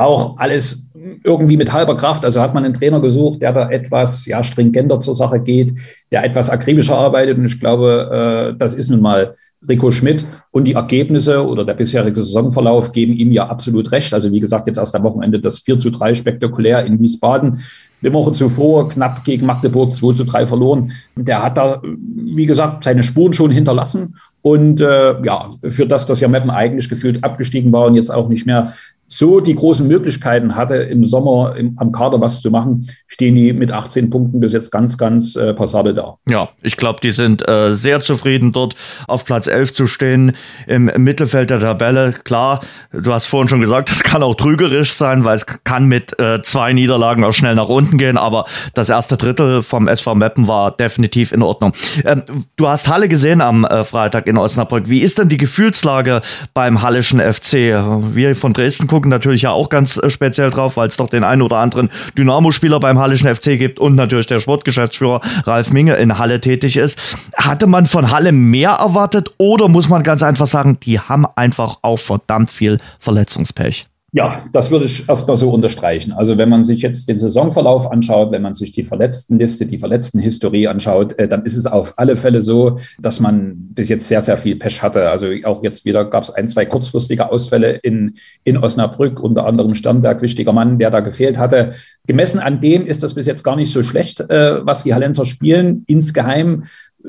[0.00, 0.88] auch alles
[1.22, 2.24] irgendwie mit halber Kraft.
[2.24, 5.74] Also hat man einen Trainer gesucht, der da etwas ja, stringenter zur Sache geht,
[6.10, 7.36] der etwas akribischer arbeitet.
[7.36, 9.34] Und ich glaube, äh, das ist nun mal
[9.68, 10.24] Rico Schmidt.
[10.52, 14.14] Und die Ergebnisse oder der bisherige Saisonverlauf geben ihm ja absolut recht.
[14.14, 17.60] Also wie gesagt, jetzt erst am Wochenende das 4 zu 3 spektakulär in Wiesbaden.
[18.02, 20.92] Die Woche zuvor knapp gegen Magdeburg 2 zu 3 verloren.
[21.14, 24.16] Der hat da, wie gesagt, seine Spuren schon hinterlassen.
[24.40, 28.30] Und äh, ja, für das, dass ja Meppen eigentlich gefühlt abgestiegen war und jetzt auch
[28.30, 28.72] nicht mehr
[29.12, 33.52] so die großen Möglichkeiten hatte, im Sommer im, am Kader was zu machen, stehen die
[33.52, 36.16] mit 18 Punkten bis jetzt ganz, ganz äh, passabel da.
[36.28, 38.76] Ja, ich glaube, die sind äh, sehr zufrieden, dort
[39.08, 40.36] auf Platz 11 zu stehen,
[40.68, 42.14] im, im, Mittelfeld der Tabelle.
[42.22, 42.60] Klar,
[42.92, 46.42] du hast vorhin schon gesagt, das kann auch trügerisch sein, weil es kann mit äh,
[46.42, 48.44] zwei Niederlagen auch schnell nach unten gehen, aber
[48.74, 51.74] das erste Drittel vom SV Meppen war definitiv in Ordnung.
[52.04, 52.24] Ähm,
[52.56, 54.88] du hast Halle gesehen am äh, Freitag in Osnabrück.
[54.88, 56.22] Wie ist denn die Gefühlslage
[56.54, 57.52] beim Hallischen FC?
[57.52, 61.22] Wir von Dresden gucken natürlich ja auch ganz äh, speziell drauf, weil es doch den
[61.22, 66.18] einen oder anderen Dynamo-Spieler beim Hallischen FC gibt und natürlich der Sportgeschäftsführer Ralf Minge in
[66.18, 66.98] Halle tätig ist.
[67.36, 71.78] Hatte man von Halle mehr erwartet oder muss man ganz einfach sagen, die haben einfach
[71.82, 73.86] auch verdammt viel Verletzungspech?
[74.12, 76.12] Ja, das würde ich erstmal so unterstreichen.
[76.12, 80.66] Also wenn man sich jetzt den Saisonverlauf anschaut, wenn man sich die Verletztenliste, die Verletztenhistorie
[80.66, 84.36] anschaut, äh, dann ist es auf alle Fälle so, dass man bis jetzt sehr, sehr
[84.36, 85.10] viel Pech hatte.
[85.10, 89.74] Also auch jetzt wieder gab es ein, zwei kurzfristige Ausfälle in, in Osnabrück, unter anderem
[89.74, 91.74] Sternberg, wichtiger Mann, der da gefehlt hatte.
[92.06, 95.24] Gemessen an dem ist das bis jetzt gar nicht so schlecht, äh, was die Hallenser
[95.24, 95.84] spielen.
[95.86, 96.64] Insgeheim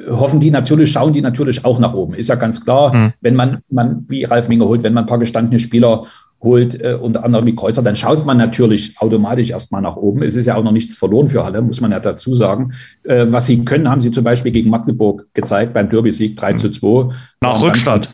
[0.10, 2.14] hoffen die natürlich, schauen die natürlich auch nach oben.
[2.14, 3.14] Ist ja ganz klar, hm.
[3.22, 6.06] wenn man, man, wie Ralf Minger holt, wenn man ein paar gestandene Spieler
[6.44, 10.24] holt, äh, unter anderem wie Kreuzer, dann schaut man natürlich automatisch erstmal nach oben.
[10.24, 12.74] Es ist ja auch noch nichts verloren für alle, muss man ja dazu sagen.
[13.04, 16.70] Äh, was sie können, haben sie zum Beispiel gegen Magdeburg gezeigt beim Derby-Sieg 3 zu
[16.70, 17.14] 2.
[17.42, 18.10] Nach Rückstand.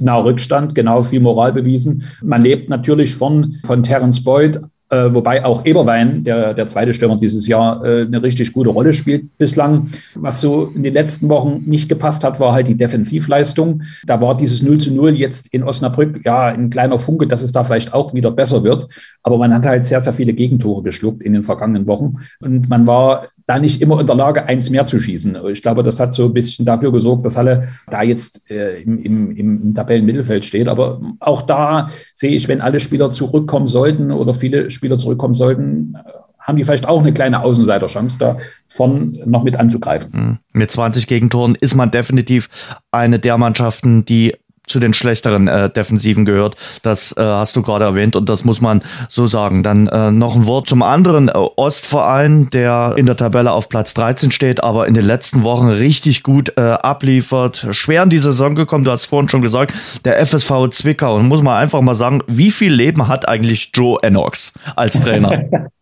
[0.00, 2.04] Nach Rückstand, genau, viel Moral bewiesen.
[2.22, 7.16] Man lebt natürlich von, von Terence Boyd, äh, wobei auch Eberwein, der, der zweite Stürmer
[7.16, 9.88] dieses Jahr, äh, eine richtig gute Rolle spielt bislang.
[10.14, 13.82] Was so in den letzten Wochen nicht gepasst hat, war halt die Defensivleistung.
[14.06, 17.50] Da war dieses 0 zu 0 jetzt in Osnabrück, ja, ein kleiner Funke, dass es
[17.50, 18.86] da vielleicht auch wieder besser wird.
[19.24, 22.18] Aber man hat halt sehr, sehr viele Gegentore geschluckt in den vergangenen Wochen.
[22.40, 25.38] Und man war da nicht immer in der Lage, eins mehr zu schießen.
[25.50, 28.98] Ich glaube, das hat so ein bisschen dafür gesorgt, dass Halle da jetzt äh, im,
[28.98, 30.68] im, im Tabellenmittelfeld steht.
[30.68, 35.94] Aber auch da sehe ich, wenn alle Spieler zurückkommen sollten oder viele Spieler zurückkommen sollten,
[35.94, 38.36] äh, haben die vielleicht auch eine kleine Außenseiterchance, da
[38.68, 40.12] von noch mit anzugreifen.
[40.12, 40.38] Hm.
[40.52, 42.48] Mit 20 Gegentoren ist man definitiv
[42.90, 44.34] eine der Mannschaften, die
[44.66, 46.56] zu den schlechteren äh, Defensiven gehört.
[46.82, 49.62] Das äh, hast du gerade erwähnt und das muss man so sagen.
[49.62, 53.94] Dann äh, noch ein Wort zum anderen äh, Ostverein, der in der Tabelle auf Platz
[53.94, 57.68] 13 steht, aber in den letzten Wochen richtig gut äh, abliefert.
[57.70, 59.72] Schwer in die Saison gekommen, du hast vorhin schon gesagt,
[60.04, 61.16] der FSV Zwickau.
[61.16, 65.44] Und muss man einfach mal sagen, wie viel Leben hat eigentlich Joe Enox als Trainer?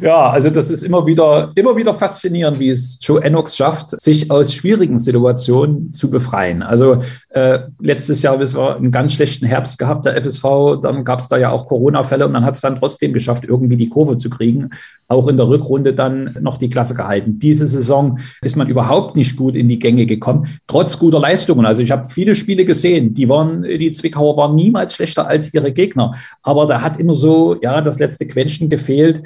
[0.00, 4.28] Ja, also das ist immer wieder, immer wieder faszinierend, wie es Joe Enox schafft, sich
[4.30, 6.62] aus schwierigen Situationen zu befreien.
[6.62, 6.98] Also
[7.30, 11.28] äh, letztes Jahr wissen wir einen ganz schlechten Herbst gehabt, der FSV, dann gab es
[11.28, 14.28] da ja auch Corona-Fälle und man hat es dann trotzdem geschafft, irgendwie die Kurve zu
[14.28, 14.70] kriegen.
[15.08, 17.38] Auch in der Rückrunde dann noch die Klasse gehalten.
[17.38, 21.66] Diese Saison ist man überhaupt nicht gut in die Gänge gekommen, trotz guter Leistungen.
[21.66, 25.72] Also ich habe viele Spiele gesehen, die waren, die Zwickauer waren niemals schlechter als ihre
[25.72, 26.14] Gegner.
[26.42, 29.22] Aber da hat immer so, ja, das letzte Quäntchen gefehlt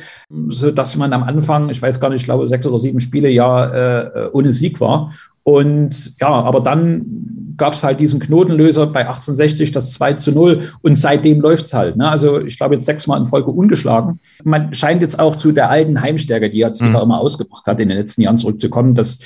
[0.49, 3.29] so dass man am Anfang, ich weiß gar nicht, ich glaube sechs oder sieben Spiele
[3.29, 5.12] ja äh, ohne Sieg war.
[5.43, 10.73] Und ja, aber dann gab es halt diesen Knotenlöser bei 1860, das 2 zu 0
[10.83, 11.97] und seitdem läuft es halt.
[11.97, 12.09] Ne?
[12.09, 14.21] Also ich glaube jetzt sechsmal in Folge ungeschlagen.
[14.44, 17.05] Man scheint jetzt auch zu der alten Heimstärke, die jetzt wieder mhm.
[17.05, 19.18] immer ausgemacht hat, in den letzten Jahren zurückzukommen, dass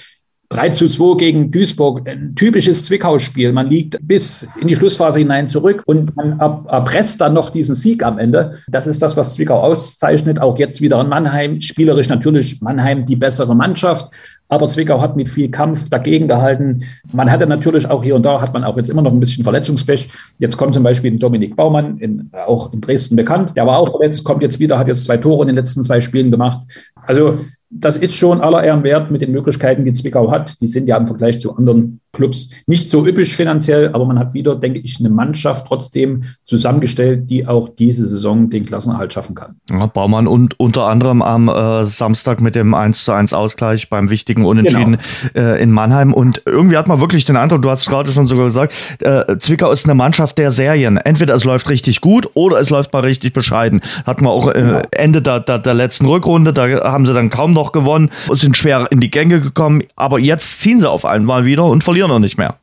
[0.53, 3.53] 3 zu 2 gegen Duisburg, ein typisches Zwickau-Spiel.
[3.53, 8.05] Man liegt bis in die Schlussphase hinein zurück und man erpresst dann noch diesen Sieg
[8.05, 8.59] am Ende.
[8.69, 10.41] Das ist das, was Zwickau auszeichnet.
[10.41, 11.61] Auch jetzt wieder in Mannheim.
[11.63, 14.13] Spielerisch natürlich Mannheim die bessere Mannschaft.
[14.53, 16.85] Aber Zwickau hat mit viel Kampf dagegen gehalten.
[17.11, 19.45] Man hatte natürlich auch hier und da, hat man auch jetzt immer noch ein bisschen
[19.45, 20.11] Verletzungspech.
[20.39, 23.57] Jetzt kommt zum Beispiel Dominik Baumann, in, auch in Dresden bekannt.
[23.57, 26.03] Der war auch verletzt, kommt jetzt wieder, hat jetzt zwei Tore in den letzten zwei
[26.03, 26.67] Spielen gemacht.
[27.07, 27.39] Also
[27.71, 30.61] das ist schon aller Ehren wert mit den Möglichkeiten, die Zwickau hat.
[30.61, 34.35] Die sind ja im Vergleich zu anderen Clubs nicht so üppig finanziell, aber man hat
[34.35, 39.57] wieder, denke ich, eine Mannschaft trotzdem zusammengestellt, die auch diese Saison den Klassenerhalt schaffen kann.
[39.71, 44.11] Ja, Baumann und unter anderem am äh, Samstag mit dem 1 zu 1 Ausgleich beim
[44.11, 44.99] wichtigen Unentschieden
[45.33, 45.49] genau.
[45.49, 46.13] äh, in Mannheim.
[46.13, 49.39] Und irgendwie hat man wirklich den Eindruck, du hast es gerade schon sogar gesagt, äh,
[49.39, 50.99] Zwickau ist eine Mannschaft der Serien.
[50.99, 53.81] Entweder es läuft richtig gut oder es läuft mal richtig bescheiden.
[54.05, 54.83] Hatten wir auch äh, genau.
[54.91, 58.87] Ende der, der, der letzten Rückrunde, da haben sie dann kaum noch gewonnen, sind schwer
[58.91, 62.39] in die Gänge gekommen, aber jetzt ziehen sie auf einmal wieder und verlieren noch nicht
[62.39, 62.59] mehr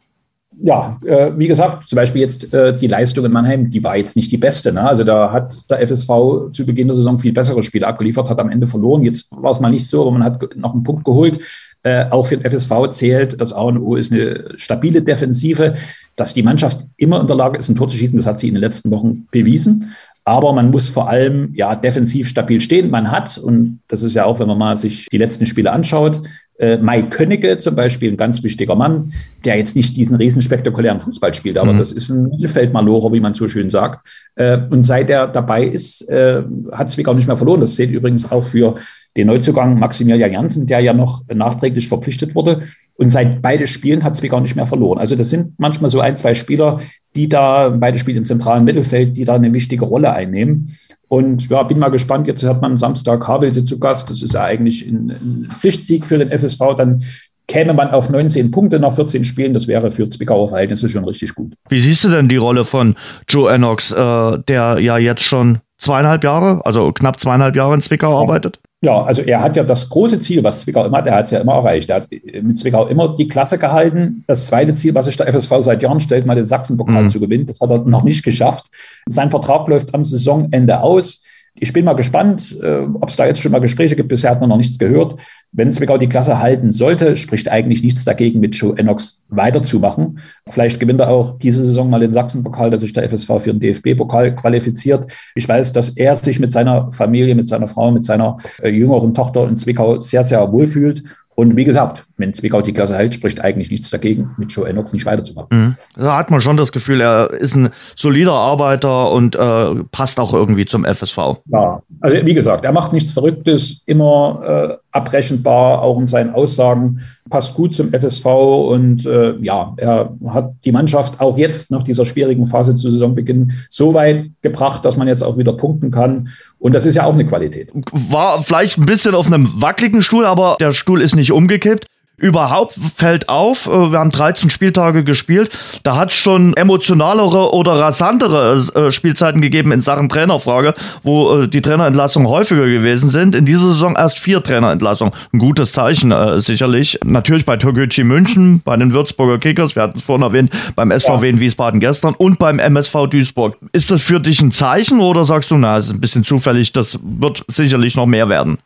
[0.62, 4.16] ja, äh, wie gesagt, zum Beispiel jetzt äh, die Leistung in Mannheim, die war jetzt
[4.16, 4.74] nicht die beste.
[4.74, 4.82] Ne?
[4.82, 8.50] Also da hat der FSV zu Beginn der Saison viel bessere Spiele abgeliefert, hat am
[8.50, 9.04] Ende verloren.
[9.04, 11.40] Jetzt war es mal nicht so, aber man hat noch einen Punkt geholt.
[11.84, 15.76] Äh, auch für den FSV zählt, das A und O ist eine stabile Defensive,
[16.18, 18.18] dass die Mannschaft immer in der Lage ist, ein Tor zu schießen.
[18.18, 19.94] Das hat sie in den letzten Wochen bewiesen.
[20.26, 22.90] Aber man muss vor allem ja defensiv stabil stehen.
[22.90, 26.22] Man hat, und das ist ja auch, wenn man mal sich die letzten Spiele anschaut,
[26.60, 29.12] äh, Mai Könnecke zum Beispiel, ein ganz wichtiger Mann,
[29.46, 31.78] der jetzt nicht diesen riesen spektakulären Fußball spielt, aber mhm.
[31.78, 34.08] das ist ein Mittelfeldmalorer, wie man so schön sagt.
[34.36, 37.62] Äh, und seit er dabei ist, äh, hat Zwickau nicht mehr verloren.
[37.62, 38.76] Das zählt übrigens auch für
[39.18, 42.62] den Neuzugang Maximilian Janssen, der ja noch nachträglich verpflichtet wurde.
[42.96, 45.00] Und seit beide Spielen hat Zwickau nicht mehr verloren.
[45.00, 46.80] Also das sind manchmal so ein, zwei Spieler,
[47.16, 50.70] die da, beide Spiele im zentralen Mittelfeld, die da eine wichtige Rolle einnehmen.
[51.10, 52.28] Und ja, bin mal gespannt.
[52.28, 54.10] Jetzt hat man Samstag Havelse zu Gast.
[54.12, 56.76] Das ist ja eigentlich ein, ein Pflichtsieg für den FSV.
[56.78, 57.04] Dann
[57.48, 59.54] käme man auf 19 Punkte nach 14 Spielen.
[59.54, 61.54] Das wäre für Zwickauer Verhältnisse schon richtig gut.
[61.68, 62.96] Wie siehst du denn die Rolle von
[63.28, 68.18] Joe Enox, äh, der ja jetzt schon zweieinhalb Jahre, also knapp zweieinhalb Jahre in Zwickau
[68.22, 68.60] arbeitet?
[68.82, 71.32] Ja, also er hat ja das große Ziel, was Zwickau immer hat, er hat es
[71.32, 71.90] ja immer erreicht.
[71.90, 74.24] Er hat mit Zwickau immer die Klasse gehalten.
[74.26, 77.10] Das zweite Ziel, was sich der FSV seit Jahren stellt, mal den Sachsenpokal mhm.
[77.10, 78.68] zu gewinnen, das hat er noch nicht geschafft.
[79.06, 81.26] Sein Vertrag läuft am Saisonende aus.
[81.56, 84.08] Ich bin mal gespannt, äh, ob es da jetzt schon mal Gespräche gibt.
[84.08, 85.16] Bisher hat man noch nichts gehört.
[85.52, 90.20] Wenn Zwickau die Klasse halten sollte, spricht eigentlich nichts dagegen, mit Joe Enox weiterzumachen.
[90.50, 93.60] Vielleicht gewinnt er auch diese Saison mal den Sachsenpokal, dass sich der FSV für den
[93.60, 95.12] DFB-Pokal qualifiziert.
[95.34, 99.16] Ich weiß, dass er sich mit seiner Familie, mit seiner Frau, mit seiner äh, jüngeren
[99.16, 101.04] Tochter in Zwickau sehr, sehr wohl fühlt.
[101.34, 104.94] Und wie gesagt, wenn Zwickau die Klasse hält, spricht eigentlich nichts dagegen, mit Joe Enox
[104.94, 105.48] nicht weiterzumachen.
[105.52, 105.76] Mhm.
[105.96, 110.34] Da hat man schon das Gefühl, er ist ein solider Arbeiter und äh, passt auch
[110.34, 111.18] irgendwie zum FSV.
[111.46, 117.02] Ja, also wie gesagt, er macht nichts Verrücktes, immer äh, abrechenbar, auch in seinen Aussagen,
[117.30, 122.06] passt gut zum FSV und äh, ja, er hat die Mannschaft auch jetzt nach dieser
[122.06, 126.30] schwierigen Phase zu Saisonbeginn so weit gebracht, dass man jetzt auch wieder punkten kann.
[126.58, 127.72] Und das ist ja auch eine Qualität.
[127.92, 131.86] War vielleicht ein bisschen auf einem wackeligen Stuhl, aber der Stuhl ist nicht umgekippt
[132.20, 135.50] überhaupt fällt auf, äh, wir haben 13 Spieltage gespielt,
[135.84, 141.48] da hat es schon emotionalere oder rasantere äh, Spielzeiten gegeben in Sachen Trainerfrage, wo äh,
[141.48, 143.36] die Trainerentlassungen häufiger gewesen sind.
[143.36, 145.14] In dieser Saison erst vier Trainerentlassungen.
[145.34, 147.00] Ein gutes Zeichen sicherlich.
[147.04, 151.26] Natürlich bei Toguchi München, bei den Würzburger Kickers, wir hatten es vorhin erwähnt, beim SVW
[151.26, 151.30] ja.
[151.32, 153.58] in Wiesbaden gestern und beim MSV Duisburg.
[153.72, 156.74] Ist das für dich ein Zeichen oder sagst du, na, es ist ein bisschen zufällig,
[156.74, 158.58] das wird sicherlich noch mehr werden?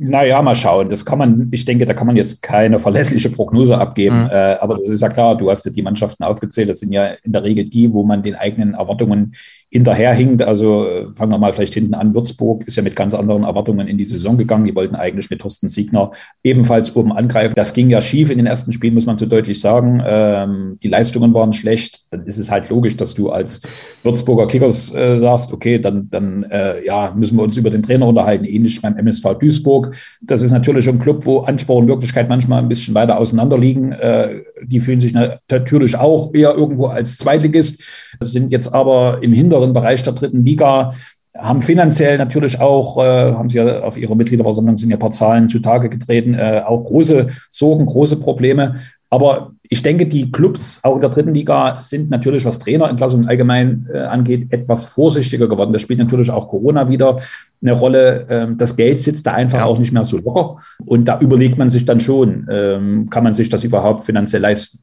[0.00, 0.88] Naja, mal schauen.
[0.88, 4.22] Das kann man, ich denke, da kann man jetzt keine verlässliche Prognose abgeben.
[4.22, 4.30] Mhm.
[4.30, 6.68] Äh, aber das ist ja klar, du hast ja die Mannschaften aufgezählt.
[6.68, 9.34] Das sind ja in der Regel die, wo man den eigenen Erwartungen
[9.70, 10.42] hinterherhinkt.
[10.42, 12.14] Also äh, fangen wir mal vielleicht hinten an.
[12.14, 14.64] Würzburg ist ja mit ganz anderen Erwartungen in die Saison gegangen.
[14.64, 16.10] Die wollten eigentlich mit Thorsten Siegner
[16.42, 17.52] ebenfalls oben angreifen.
[17.54, 20.02] Das ging ja schief in den ersten Spielen, muss man so deutlich sagen.
[20.06, 22.00] Ähm, die Leistungen waren schlecht.
[22.10, 23.60] Dann ist es halt logisch, dass du als
[24.02, 28.06] Würzburger Kickers äh, sagst, okay, dann, dann äh, ja, müssen wir uns über den Trainer
[28.06, 28.46] unterhalten.
[28.46, 29.94] Ähnlich beim MSV Duisburg.
[30.22, 33.92] Das ist natürlich ein Club, wo Anspruch und Wirklichkeit manchmal ein bisschen weiter auseinander liegen.
[33.92, 37.82] Äh, die fühlen sich natürlich auch eher irgendwo als Zweitligist,
[38.20, 40.92] sind jetzt aber im Hintergrund mittleren Bereich der dritten Liga,
[41.36, 45.12] haben finanziell natürlich auch, äh, haben sie ja auf ihrer Mitgliederversammlung sind ja ein paar
[45.12, 48.76] Zahlen zutage getreten, äh, auch große Sorgen, große Probleme.
[49.10, 53.88] Aber ich denke, die Clubs auch in der dritten Liga sind natürlich, was Trainerentlassungen allgemein
[53.92, 55.72] äh, angeht, etwas vorsichtiger geworden.
[55.72, 57.18] Da spielt natürlich auch Corona wieder
[57.62, 58.26] eine Rolle.
[58.28, 59.64] Ähm, das Geld sitzt da einfach ja.
[59.64, 60.56] auch nicht mehr so locker.
[60.84, 64.80] Und da überlegt man sich dann schon, ähm, kann man sich das überhaupt finanziell leisten?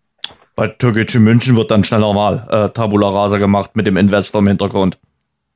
[0.55, 4.47] Bei Türkgücü München wird dann schneller mal äh, Tabula Rasa gemacht mit dem Investor im
[4.47, 4.97] Hintergrund.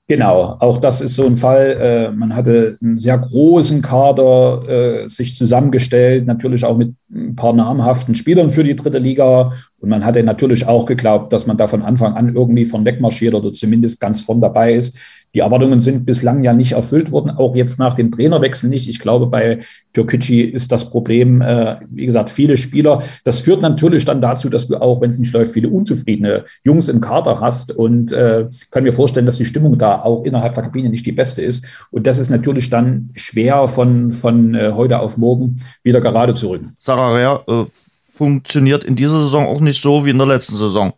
[0.09, 1.77] Genau, auch das ist so ein Fall.
[1.79, 7.53] Äh, man hatte einen sehr großen Kader äh, sich zusammengestellt, natürlich auch mit ein paar
[7.53, 9.53] namhaften Spielern für die dritte Liga.
[9.80, 13.34] Und man hatte natürlich auch geglaubt, dass man da von Anfang an irgendwie von wegmarschiert
[13.34, 14.98] oder zumindest ganz von dabei ist.
[15.36, 18.89] Die Erwartungen sind bislang ja nicht erfüllt worden, auch jetzt nach dem Trainerwechsel nicht.
[18.89, 19.60] Ich glaube, bei
[19.94, 23.04] Türkücü ist das Problem, äh, wie gesagt, viele Spieler.
[23.24, 26.89] Das führt natürlich dann dazu, dass du auch, wenn es nicht läuft, viele unzufriedene Jungs
[26.89, 27.72] im Kader hast.
[27.72, 31.12] Und äh, kann mir vorstellen, dass die Stimmung da auch innerhalb der Kabine nicht die
[31.12, 31.65] beste ist.
[31.92, 36.50] Und das ist natürlich dann schwer von, von äh, heute auf morgen wieder gerade zu
[36.50, 36.72] rücken.
[36.80, 37.65] Sarah Rea äh,
[38.19, 40.91] funktioniert in dieser Saison auch nicht so wie in der letzten Saison.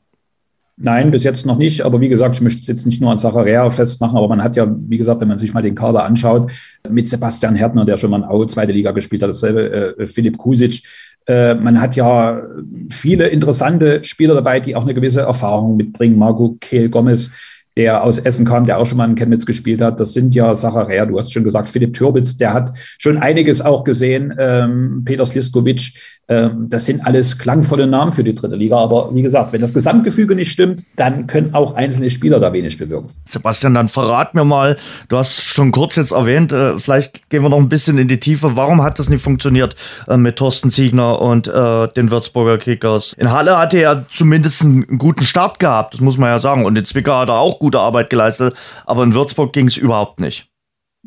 [0.76, 1.84] Nein, bis jetzt noch nicht.
[1.84, 4.56] Aber wie gesagt, ich möchte es jetzt nicht nur an Sacharea festmachen, aber man hat
[4.56, 6.52] ja, wie gesagt, wenn man sich mal den Kader anschaut,
[6.90, 10.40] mit Sebastian Härtner, der schon mal in Aue zweite Liga gespielt hat, dasselbe, äh, Philipp
[10.40, 10.82] Kusic.
[11.28, 12.42] Äh, man hat ja
[12.90, 16.18] viele interessante Spieler dabei, die auch eine gewisse Erfahrung mitbringen.
[16.18, 17.32] Marco Kehl Gomez,
[17.78, 20.00] der aus Essen kam, der auch schon mal in Chemnitz gespielt hat.
[20.00, 23.84] Das sind ja Sacharea, du hast schon gesagt, Philipp Türbitz, der hat schon einiges auch
[23.84, 24.34] gesehen.
[24.38, 25.94] Ähm, Peter Sliskovic,
[26.28, 28.78] ähm, das sind alles klangvolle Namen für die dritte Liga.
[28.78, 32.78] Aber wie gesagt, wenn das Gesamtgefüge nicht stimmt, dann können auch einzelne Spieler da wenig
[32.78, 33.10] bewirken.
[33.26, 34.76] Sebastian, dann verrat mir mal,
[35.08, 38.20] du hast schon kurz jetzt erwähnt, äh, vielleicht gehen wir noch ein bisschen in die
[38.20, 38.58] Tiefe.
[38.58, 39.76] Warum hat das nicht funktioniert
[40.10, 43.14] äh, mit Thorsten Ziegner und äh, den Würzburger Kickers?
[43.18, 46.66] In Halle hatte er zumindest einen guten Start gehabt, das muss man ja sagen.
[46.66, 50.20] Und in Zwickau hat er auch gute Arbeit geleistet, aber in Würzburg ging es überhaupt
[50.20, 50.52] nicht.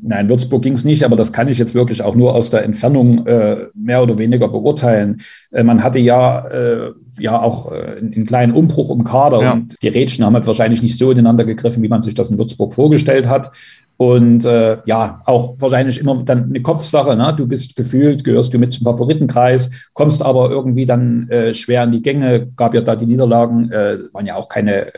[0.00, 2.64] Nein, Würzburg ging es nicht, aber das kann ich jetzt wirklich auch nur aus der
[2.64, 5.18] Entfernung äh, mehr oder weniger beurteilen.
[5.52, 9.52] Äh, man hatte ja, äh, ja auch äh, einen kleinen Umbruch im Kader ja.
[9.52, 12.38] und die Rädchen haben halt wahrscheinlich nicht so ineinander gegriffen, wie man sich das in
[12.38, 13.52] Würzburg vorgestellt hat.
[13.96, 17.14] Und äh, ja, auch wahrscheinlich immer dann eine Kopfsache.
[17.14, 17.32] Ne?
[17.36, 21.92] Du bist gefühlt, gehörst du mit zum Favoritenkreis, kommst aber irgendwie dann äh, schwer in
[21.92, 22.48] die Gänge.
[22.56, 24.92] Gab ja da die Niederlagen, äh, waren ja auch keine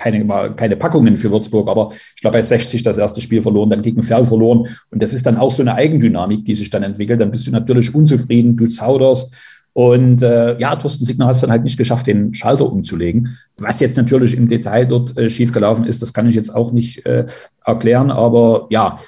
[0.00, 3.82] keine, keine Packungen für Würzburg, aber ich glaube, bei 60 das erste Spiel verloren, dann
[3.82, 4.66] gegen Ferl verloren.
[4.90, 7.20] Und das ist dann auch so eine Eigendynamik, die sich dann entwickelt.
[7.20, 9.34] Dann bist du natürlich unzufrieden, du zauderst.
[9.72, 13.36] Und äh, ja, Thorsten Signer hat es dann halt nicht geschafft, den Schalter umzulegen.
[13.58, 17.04] Was jetzt natürlich im Detail dort äh, schiefgelaufen ist, das kann ich jetzt auch nicht
[17.06, 17.26] äh,
[17.64, 18.10] erklären.
[18.10, 18.98] Aber ja,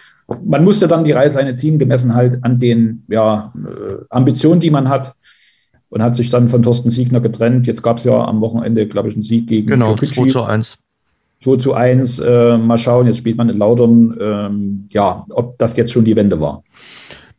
[0.45, 4.89] man musste dann die Reißleine ziehen, gemessen halt an den ja, äh, Ambitionen, die man
[4.89, 5.15] hat
[5.93, 7.67] und hat sich dann von Thorsten Siegner getrennt.
[7.67, 10.79] Jetzt gab es ja am Wochenende, glaube ich, einen Sieg gegen Genau, 2 zu 1.
[11.43, 12.21] 2 zu 1.
[12.21, 14.17] Äh, mal schauen, jetzt spielt man in Laudern.
[14.21, 16.63] Ähm, ja, ob das jetzt schon die Wende war.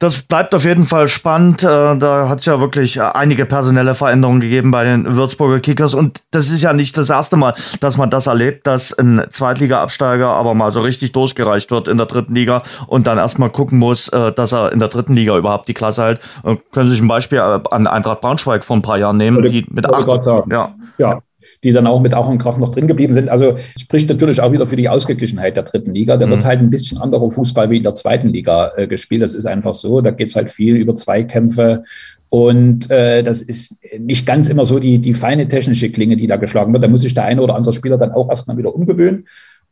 [0.04, 1.64] das bleibt auf jeden Fall spannend.
[1.64, 1.66] Äh,
[1.98, 5.94] da hat es ja wirklich äh, einige personelle Veränderungen gegeben bei den Würzburger Kickers.
[5.94, 10.28] Und das ist ja nicht das erste Mal, dass man das erlebt, dass ein Zweitliga-Absteiger
[10.28, 14.10] aber mal so richtig durchgereicht wird in der dritten Liga und dann erstmal gucken muss,
[14.10, 16.20] äh, dass er in der dritten Liga überhaupt die Klasse hält.
[16.44, 19.92] Können Sie sich ein Beispiel an Eintracht Braunschweig vor ein paar Jahren nehmen, die mit
[19.92, 20.26] acht.
[20.50, 20.76] Ja.
[20.98, 21.22] ja,
[21.64, 23.30] die dann auch mit Auch und Krach noch drin geblieben sind.
[23.30, 26.18] Also spricht natürlich auch wieder für die Ausgeglichenheit der dritten Liga.
[26.18, 26.32] Da mhm.
[26.32, 29.22] wird halt ein bisschen anderer Fußball wie in der zweiten Liga äh, gespielt.
[29.22, 30.02] Das ist einfach so.
[30.02, 31.82] Da geht es halt viel über Zweikämpfe.
[32.30, 36.38] Und äh, das ist nicht ganz immer so die, die feine technische Klinge, die da
[36.38, 36.84] geschlagen wird.
[36.84, 39.26] Da muss sich der eine oder andere Spieler dann auch erstmal wieder umgewöhnen.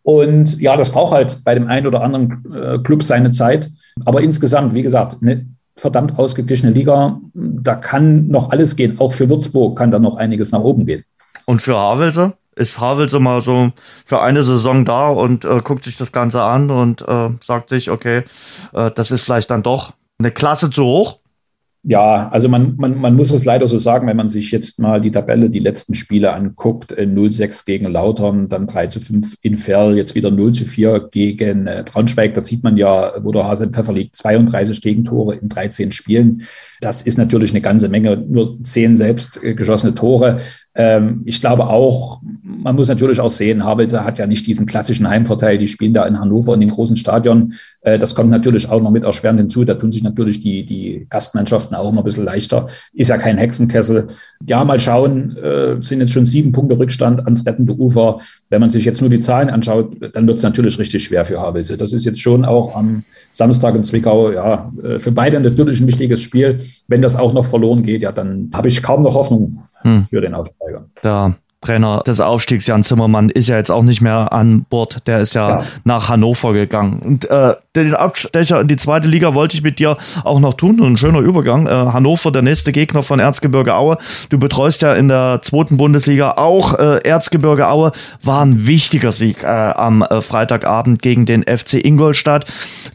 [0.04, 3.72] Und ja, das braucht halt bei dem einen oder anderen äh, Club seine Zeit.
[4.06, 7.20] Aber insgesamt, wie gesagt, eine verdammt ausgeglichene Liga.
[7.34, 9.00] Da kann noch alles gehen.
[9.00, 11.04] Auch für Würzburg kann da noch einiges nach oben gehen.
[11.46, 12.34] Und für Havelse?
[12.56, 13.72] Ist Havelse mal so
[14.06, 17.90] für eine Saison da und äh, guckt sich das Ganze an und äh, sagt sich,
[17.90, 18.24] okay,
[18.74, 21.21] äh, das ist vielleicht dann doch eine Klasse zu hoch?
[21.84, 25.02] Ja, also man, man, man muss es leider so sagen, wenn man sich jetzt mal
[25.02, 29.58] die Tabelle, die letzten Spiele anguckt, 0-6 äh, gegen Lautern, dann 3 zu 5 in
[29.58, 32.36] Ferl, jetzt wieder 0 zu 4 gegen äh, Braunschweig.
[32.36, 36.44] Das sieht man ja, wo der Hase im Pfeffer liegt, 32 Gegentore in 13 Spielen.
[36.82, 40.38] Das ist natürlich eine ganze Menge, nur 10 selbst äh, geschossene Tore.
[40.76, 42.22] Ähm, ich glaube auch,
[42.64, 45.58] man muss natürlich auch sehen, Havelse hat ja nicht diesen klassischen Heimvorteil.
[45.58, 47.54] Die spielen da in Hannover in dem großen Stadion.
[47.82, 49.66] Äh, das kommt natürlich auch noch mit erschwerend hinzu.
[49.66, 52.68] Da tun sich natürlich die, die Gastmannschaften auch immer ein bisschen leichter.
[52.94, 54.08] Ist ja kein Hexenkessel.
[54.48, 58.20] Ja, mal schauen, äh, sind jetzt schon sieben Punkte Rückstand ans rettende Ufer.
[58.50, 61.40] Wenn man sich jetzt nur die Zahlen anschaut, dann wird es natürlich richtig schwer für
[61.40, 61.78] Havelse.
[61.78, 65.88] Das ist jetzt schon auch am Samstag in Zwickau, ja, äh, für beide natürlich ein
[65.88, 66.60] wichtiges Spiel.
[66.88, 70.06] Wenn das auch noch verloren geht, ja, dann habe ich kaum noch Hoffnung hm.
[70.10, 70.86] für den Aufsteiger.
[71.02, 75.08] Da Trainer des Aufstiegs, Jan Zimmermann, ist ja jetzt auch nicht mehr an Bord.
[75.08, 75.66] Der ist ja, ja.
[75.84, 77.00] nach Hannover gegangen.
[77.00, 80.82] Und äh, den Abstecher in die zweite Liga wollte ich mit dir auch noch tun.
[80.82, 81.68] Ein schöner Übergang.
[81.68, 83.98] Äh, Hannover, der nächste Gegner von Erzgebirge Aue.
[84.30, 87.92] Du betreust ja in der zweiten Bundesliga auch äh, Erzgebirge Aue.
[88.24, 92.46] War ein wichtiger Sieg äh, am äh, Freitagabend gegen den FC Ingolstadt.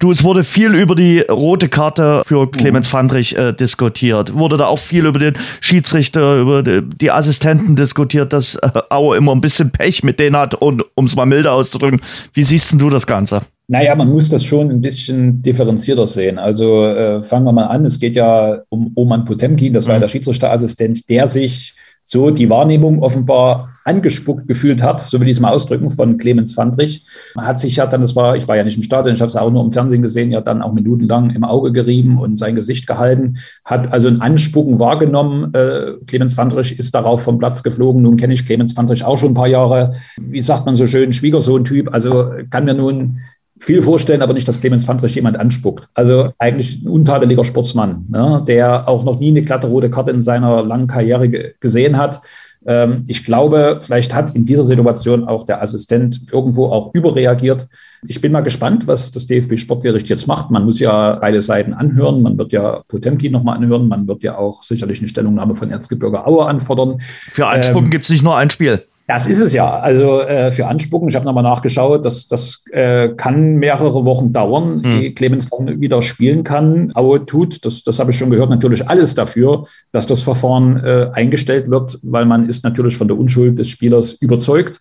[0.00, 4.34] Du, es wurde viel über die rote Karte für Clemens Fandrich äh, diskutiert.
[4.34, 8.32] Wurde da auch viel über den Schiedsrichter, über die, die Assistenten diskutiert.
[8.60, 11.52] Das äh, Aue immer ein bisschen Pech mit denen hat, und um es mal milder
[11.52, 12.00] auszudrücken.
[12.32, 13.42] Wie siehst du das Ganze?
[13.68, 16.38] Naja, man muss das schon ein bisschen differenzierter sehen.
[16.38, 17.84] Also äh, fangen wir mal an.
[17.84, 20.02] Es geht ja um Roman Potemkin, das war mhm.
[20.02, 21.74] der Schiedsrichterassistent, der sich
[22.08, 26.54] so die Wahrnehmung offenbar angespuckt gefühlt hat, so will ich es mal ausdrücken, von Clemens
[26.54, 27.04] Fandrich.
[27.34, 29.28] Man hat sich ja dann, das war, ich war ja nicht im Stadion, ich habe
[29.28, 32.54] es auch nur im Fernsehen gesehen, ja dann auch minutenlang im Auge gerieben und sein
[32.54, 35.52] Gesicht gehalten, hat also ein Anspucken wahrgenommen.
[35.52, 38.02] Äh, Clemens Fandrich ist darauf vom Platz geflogen.
[38.02, 39.90] Nun kenne ich Clemens Fandrich auch schon ein paar Jahre.
[40.20, 41.92] Wie sagt man so schön, Schwiegersohn-Typ.
[41.92, 43.18] Also kann mir nun
[43.58, 45.88] viel vorstellen, aber nicht, dass Clemens Fandrich jemand anspuckt.
[45.94, 50.20] Also eigentlich ein untadeliger Sportsmann, ne, der auch noch nie eine glatte rote Karte in
[50.20, 52.20] seiner langen Karriere gesehen hat.
[52.66, 57.68] Ähm, ich glaube, vielleicht hat in dieser Situation auch der Assistent irgendwo auch überreagiert.
[58.06, 60.50] Ich bin mal gespannt, was das DFB-Sportgericht jetzt macht.
[60.50, 62.22] Man muss ja beide Seiten anhören.
[62.22, 63.88] Man wird ja Potemkin nochmal anhören.
[63.88, 66.96] Man wird ja auch sicherlich eine Stellungnahme von Erzgebirge Aue anfordern.
[66.98, 68.82] Für Einspucken ähm, gibt es nicht nur ein Spiel.
[69.06, 69.78] Das ist es ja.
[69.78, 74.82] Also äh, für Anspucken, ich habe nochmal nachgeschaut, das, das äh, kann mehrere Wochen dauern,
[74.82, 75.00] hm.
[75.00, 76.90] ehe Clemens dann wieder spielen kann.
[76.94, 81.10] Aue tut, das, das habe ich schon gehört, natürlich alles dafür, dass das Verfahren äh,
[81.12, 84.80] eingestellt wird, weil man ist natürlich von der Unschuld des Spielers überzeugt.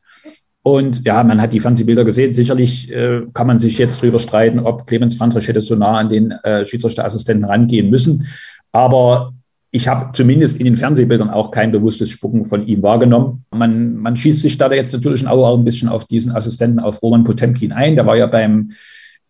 [0.63, 2.33] Und ja, man hat die Fernsehbilder gesehen.
[2.33, 6.09] Sicherlich äh, kann man sich jetzt drüber streiten, ob Clemens Fandrich hätte so nah an
[6.09, 8.25] den äh, Schiedsrichterassistenten rangehen müssen.
[8.71, 9.34] Aber
[9.75, 13.43] ich habe zumindest in den Fernsehbildern auch kein bewusstes Spucken von ihm wahrgenommen.
[13.51, 17.25] Man, man schießt sich da jetzt natürlich auch ein bisschen auf diesen Assistenten, auf Roman
[17.25, 17.95] Potemkin ein.
[17.95, 18.71] Der war ja beim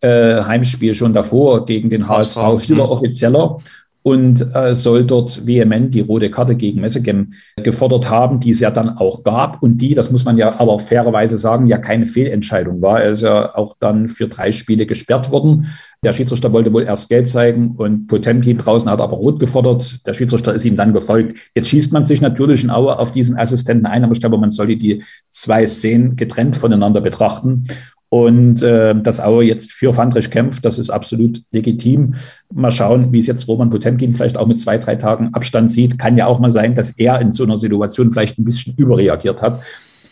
[0.02, 3.58] äh, Heimspiel schon davor gegen den HSV, HSV vierter Offizieller
[4.06, 8.70] und äh, soll dort vehement die rote Karte gegen Messegem gefordert haben, die es ja
[8.70, 12.80] dann auch gab und die, das muss man ja aber fairerweise sagen, ja keine Fehlentscheidung
[12.80, 13.02] war.
[13.02, 15.66] Er ist ja auch dann für drei Spiele gesperrt worden.
[16.04, 20.06] Der Schiedsrichter wollte wohl erst gelb zeigen und Potemkin draußen hat aber rot gefordert.
[20.06, 21.36] Der Schiedsrichter ist ihm dann gefolgt.
[21.56, 24.50] Jetzt schießt man sich natürlich in Aue auf diesen Assistenten ein, aber ich glaube, man
[24.50, 27.66] sollte die zwei Szenen getrennt voneinander betrachten.
[28.08, 32.14] Und äh, dass Aue jetzt für Fandrich kämpft, das ist absolut legitim.
[32.54, 35.98] Mal schauen, wie es jetzt Roman Potemkin vielleicht auch mit zwei, drei Tagen Abstand sieht.
[35.98, 39.42] Kann ja auch mal sein, dass er in so einer Situation vielleicht ein bisschen überreagiert
[39.42, 39.60] hat.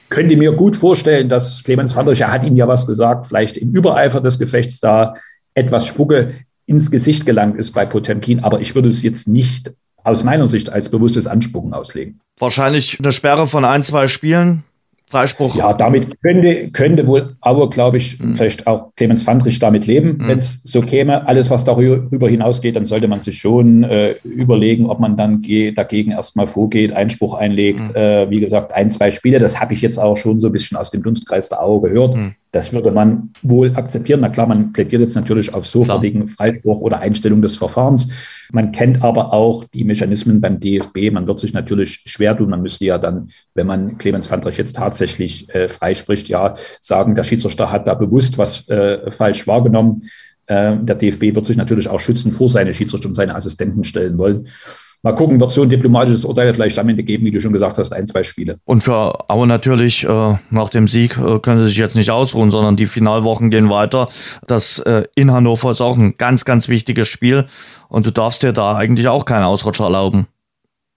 [0.09, 3.71] Könnte mir gut vorstellen, dass Clemens Fandrich, er hat ihm ja was gesagt, vielleicht im
[3.71, 5.15] Übereifer des Gefechts da
[5.55, 6.35] etwas Spucke
[6.67, 8.43] ins Gesicht gelangt ist bei Potemkin.
[8.43, 12.21] Aber ich würde es jetzt nicht aus meiner Sicht als bewusstes Anspucken auslegen.
[12.39, 14.65] Wahrscheinlich eine Sperre von ein, zwei Spielen
[15.07, 15.55] Freispruch.
[15.55, 18.35] Ja, damit könnte, könnte wohl Aue, glaube ich, mhm.
[18.35, 20.29] vielleicht auch Clemens Fandrich damit leben, mhm.
[20.29, 21.27] wenn es so käme.
[21.29, 25.43] Alles, was darüber hinausgeht, dann sollte man sich schon äh, überlegen, ob man dann
[25.75, 27.91] dagegen erstmal vorgeht, Einspruch einlegt.
[27.91, 27.97] Mhm.
[27.97, 30.77] Äh, wie gesagt, ein, zwei Spiele, das habe ich jetzt auch schon so ein bisschen
[30.79, 32.17] aus dem Dunstkreis der Aue gehört.
[32.55, 34.21] Das würde man wohl akzeptieren.
[34.21, 38.47] Na klar, man plädiert jetzt natürlich auf sofortigen Freispruch oder Einstellung des Verfahrens.
[38.53, 41.11] Man kennt aber auch die Mechanismen beim DFB.
[41.11, 42.51] Man wird sich natürlich schwer tun.
[42.51, 47.25] Man müsste ja dann, wenn man Clemens Fandrich jetzt tatsächlich äh, freispricht, ja sagen, der
[47.25, 50.03] Schiedsrichter hat da bewusst was äh, falsch wahrgenommen.
[50.47, 54.17] Äh, der DFB wird sich natürlich auch schützen vor seine Schiedsrichter und seine Assistenten stellen
[54.17, 54.47] wollen.
[55.05, 57.77] Mal gucken, wird so ein diplomatisches Urteil vielleicht am Ende geben, wie du schon gesagt
[57.77, 58.59] hast, ein, zwei Spiele.
[58.65, 62.51] Und für Aue natürlich, äh, nach dem Sieg äh, können sie sich jetzt nicht ausruhen,
[62.51, 64.09] sondern die Finalwochen gehen weiter.
[64.47, 67.45] Das äh, in Hannover ist auch ein ganz, ganz wichtiges Spiel.
[67.91, 70.27] Und du darfst dir da eigentlich auch keinen Ausrutscher erlauben.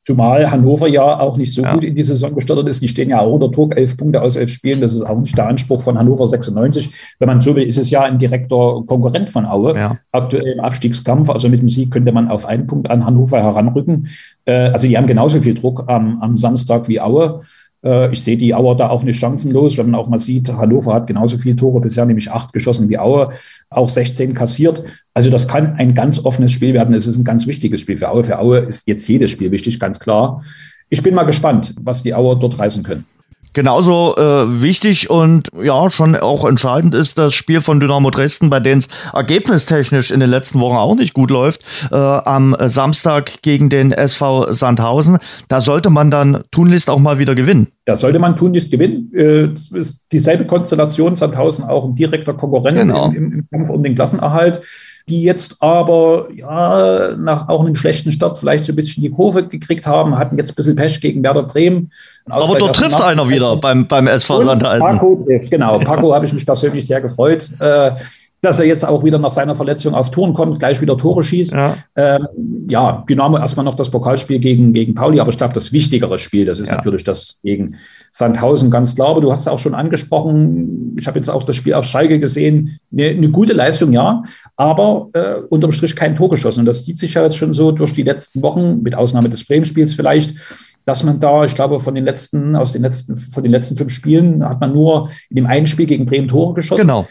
[0.08, 1.74] Zumal Hannover ja auch nicht so ja.
[1.74, 2.82] gut in die Saison gestartet ist.
[2.82, 4.80] Die stehen ja auch unter Druck, elf Punkte aus elf Spielen.
[4.80, 6.90] Das ist auch nicht der Anspruch von Hannover 96.
[7.20, 9.76] Wenn man so will, ist es ja ein direkter Konkurrent von Aue.
[9.76, 9.98] Ja.
[10.14, 11.30] Aktuell im Abstiegskampf.
[11.30, 14.08] Also mit dem Sieg könnte man auf einen Punkt an Hannover heranrücken.
[14.46, 17.42] Äh, also die haben genauso viel Druck am, am Samstag wie Aue.
[17.84, 20.94] Äh, ich sehe die Auer da auch nicht chancenlos, wenn man auch mal sieht, Hannover
[20.94, 23.30] hat genauso viele Tore bisher, nämlich acht geschossen wie Aue,
[23.70, 24.84] auch 16 kassiert.
[25.14, 26.94] Also das kann ein ganz offenes Spiel werden.
[26.94, 28.24] Es ist ein ganz wichtiges Spiel für Aue.
[28.24, 30.44] Für Aue ist jetzt jedes Spiel wichtig, ganz klar.
[30.90, 33.06] Ich bin mal gespannt, was die Auer dort reißen können.
[33.58, 38.60] Genauso äh, wichtig und ja, schon auch entscheidend ist das Spiel von Dynamo Dresden, bei
[38.60, 43.70] denen es ergebnistechnisch in den letzten Wochen auch nicht gut läuft, äh, am Samstag gegen
[43.70, 45.18] den SV Sandhausen.
[45.48, 47.70] Da sollte man dann tunlichst auch mal wieder gewinnen.
[47.88, 49.12] Ja, sollte man tunlichst gewinnen.
[49.16, 49.46] Äh,
[49.76, 53.08] ist dieselbe Konstellation, Sandhausen auch ein direkter Konkurrent genau.
[53.08, 54.62] im, im Kampf um den Klassenerhalt
[55.10, 59.48] die jetzt aber ja nach auch einem schlechten Start vielleicht so ein bisschen die Kurve
[59.48, 61.92] gekriegt haben, hatten jetzt ein bisschen Pech gegen Werder Bremen.
[62.30, 64.82] Aber dort trifft einer wieder beim, beim SV Sandhausen.
[64.82, 65.80] Paco trifft, genau.
[65.80, 67.50] Paco habe ich mich persönlich sehr gefreut.
[67.60, 67.92] Äh,
[68.42, 71.54] dass er jetzt auch wieder nach seiner Verletzung auf Touren kommt, gleich wieder Tore schießt.
[71.54, 72.28] Ja, ähm,
[72.70, 76.46] ja Dynamo erstmal noch das Pokalspiel gegen, gegen Pauli, aber ich glaube, das wichtigere Spiel,
[76.46, 76.76] das ist ja.
[76.76, 77.76] natürlich das gegen
[78.12, 79.10] Sandhausen, ganz klar.
[79.10, 82.20] Aber du hast es auch schon angesprochen, ich habe jetzt auch das Spiel auf Schalke
[82.20, 84.22] gesehen, eine, eine gute Leistung, ja,
[84.56, 86.60] aber äh, unterm Strich kein Tor geschossen.
[86.60, 89.46] Und das zieht sich ja jetzt schon so durch die letzten Wochen, mit Ausnahme des
[89.46, 90.36] Bremen-Spiels vielleicht,
[90.86, 93.92] dass man da, ich glaube, von den letzten, aus den letzten, von den letzten fünf
[93.92, 96.82] Spielen hat man nur in dem einen Spiel gegen Bremen Tore geschossen.
[96.82, 97.08] Genau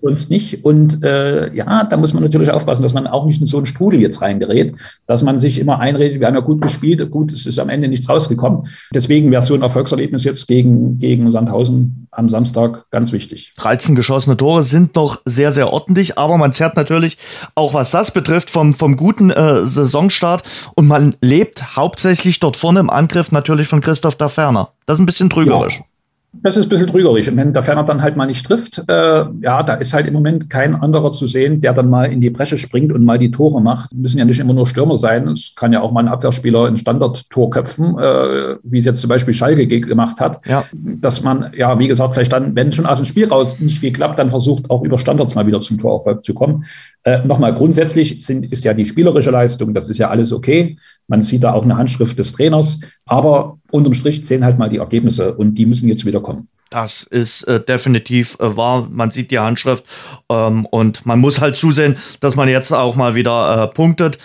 [0.00, 0.64] sonst nicht.
[0.64, 3.66] Und äh, ja, da muss man natürlich aufpassen, dass man auch nicht in so einen
[3.66, 4.74] Strudel jetzt reingerät,
[5.06, 7.88] dass man sich immer einredet, wir haben ja gut gespielt, gut, es ist am Ende
[7.88, 8.66] nichts rausgekommen.
[8.94, 13.52] Deswegen wäre so ein Erfolgserlebnis jetzt gegen, gegen Sandhausen am Samstag ganz wichtig.
[13.56, 17.18] 13 geschossene Tore sind noch sehr, sehr ordentlich, aber man zerrt natürlich
[17.54, 20.42] auch, was das betrifft, vom, vom guten äh, Saisonstart
[20.74, 24.70] und man lebt hauptsächlich dort vorne im Angriff natürlich von Christoph Daferner.
[24.86, 25.78] Das ist ein bisschen trügerisch.
[25.78, 25.84] Ja.
[26.32, 27.28] Das ist ein bisschen trügerisch.
[27.28, 30.14] Und wenn der Ferner dann halt mal nicht trifft, äh, ja, da ist halt im
[30.14, 33.32] Moment kein anderer zu sehen, der dann mal in die Bresche springt und mal die
[33.32, 33.94] Tore macht.
[33.96, 35.26] Müssen ja nicht immer nur Stürmer sein.
[35.28, 39.08] Es kann ja auch mal ein Abwehrspieler ein Standardtor köpfen, äh, wie es jetzt zum
[39.08, 40.46] Beispiel Schalke gemacht hat.
[40.46, 40.64] Ja.
[40.72, 43.92] Dass man, ja, wie gesagt, vielleicht dann, wenn schon aus dem Spiel raus nicht viel
[43.92, 46.64] klappt, dann versucht auch über Standards mal wieder zum Torerfolg zu kommen.
[47.04, 50.76] Äh, Nochmal grundsätzlich sind, ist ja die spielerische Leistung, das ist ja alles okay.
[51.08, 54.78] Man sieht da auch eine Handschrift des Trainers, aber unterm Strich zählen halt mal die
[54.78, 56.48] Ergebnisse und die müssen jetzt wieder kommen.
[56.68, 58.86] Das ist äh, definitiv äh, wahr.
[58.90, 59.84] Man sieht die Handschrift
[60.28, 64.18] ähm, und man muss halt zusehen, dass man jetzt auch mal wieder äh, punktet.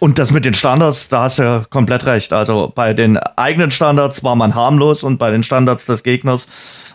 [0.00, 2.32] Und das mit den Standards, da hast du ja komplett recht.
[2.32, 6.48] Also bei den eigenen Standards war man harmlos und bei den Standards des Gegners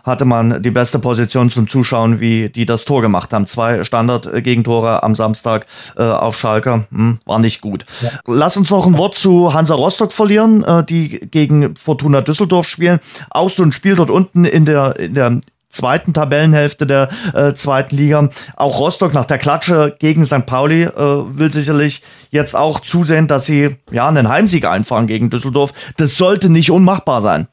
[0.08, 3.46] hatte man die beste Position zum Zuschauen, wie die das Tor gemacht haben.
[3.46, 7.86] Zwei Standard-Gegentore am Samstag äh, auf Schalke, hm, war nicht gut.
[8.02, 8.10] Ja.
[8.26, 13.00] Lass uns noch ein Wort zu Hansa Rostock verlieren, äh, die gegen Fortuna Düsseldorf spielen.
[13.30, 17.96] Auch so ein Spiel dort unten in der, in der zweiten Tabellenhälfte der äh, zweiten
[17.96, 18.30] Liga.
[18.56, 20.46] Auch Rostock nach der Klatsche gegen St.
[20.46, 25.74] Pauli äh, will sicherlich jetzt auch zusehen, dass sie ja einen Heimsieg einfahren gegen Düsseldorf.
[25.98, 27.48] Das sollte nicht unmachbar sein.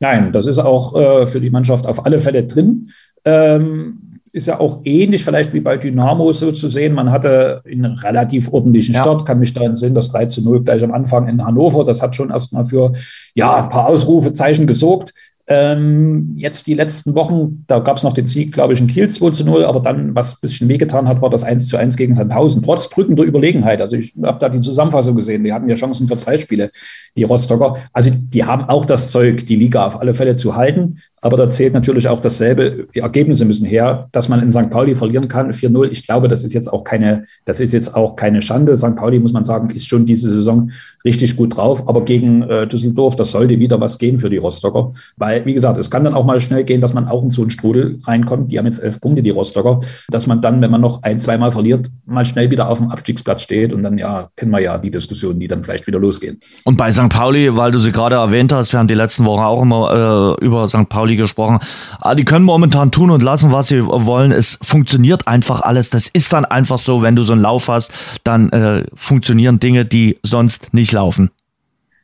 [0.00, 2.90] Nein, das ist auch äh, für die Mannschaft auf alle Fälle drin.
[3.24, 6.94] Ähm, ist ja auch ähnlich vielleicht wie bei Dynamo so zu sehen.
[6.94, 9.02] Man hatte einen relativ ordentlichen ja.
[9.02, 11.84] Start, kann mich da entsinnen, das 3 zu 0 gleich am Anfang in Hannover.
[11.84, 12.92] Das hat schon erstmal für
[13.34, 15.12] ja, ein paar Ausrufezeichen gesorgt.
[15.52, 19.08] Ähm, jetzt die letzten Wochen, da gab es noch den Sieg, glaube ich, in Kiel
[19.08, 21.96] 2 zu 0, aber dann, was ein bisschen wehgetan hat, war das 1 zu 1
[21.96, 23.80] gegen Sandhausen, trotz drückender Überlegenheit.
[23.80, 26.70] Also ich habe da die Zusammenfassung gesehen, die hatten ja Chancen für zwei Spiele,
[27.16, 27.78] die Rostocker.
[27.92, 31.00] Also die haben auch das Zeug, die Liga auf alle Fälle zu halten.
[31.22, 32.86] Aber da zählt natürlich auch dasselbe.
[32.94, 34.70] Die Ergebnisse müssen her, dass man in St.
[34.70, 35.90] Pauli verlieren kann, 4-0.
[35.90, 38.74] Ich glaube, das ist jetzt auch keine, das ist jetzt auch keine Schande.
[38.76, 38.96] St.
[38.96, 40.70] Pauli, muss man sagen, ist schon diese Saison
[41.04, 41.88] richtig gut drauf.
[41.88, 44.92] Aber gegen äh, Düsseldorf, das sollte wieder was gehen für die Rostocker.
[45.16, 47.42] Weil, wie gesagt, es kann dann auch mal schnell gehen, dass man auch in so
[47.42, 48.50] einen Strudel reinkommt.
[48.50, 49.80] Die haben jetzt elf Punkte, die Rostocker.
[50.08, 53.42] Dass man dann, wenn man noch ein, zweimal verliert, mal schnell wieder auf dem Abstiegsplatz
[53.42, 53.72] steht.
[53.74, 56.38] Und dann, ja, kennen wir ja die Diskussionen, die dann vielleicht wieder losgehen.
[56.64, 57.10] Und bei St.
[57.10, 60.44] Pauli, weil du sie gerade erwähnt hast, wir haben die letzten Wochen auch immer äh,
[60.44, 60.88] über St.
[60.88, 61.58] Pauli gesprochen.
[62.00, 64.32] Ah, die können momentan tun und lassen, was sie wollen.
[64.32, 65.90] Es funktioniert einfach alles.
[65.90, 67.92] Das ist dann einfach so, wenn du so einen Lauf hast,
[68.24, 71.30] dann äh, funktionieren Dinge, die sonst nicht laufen.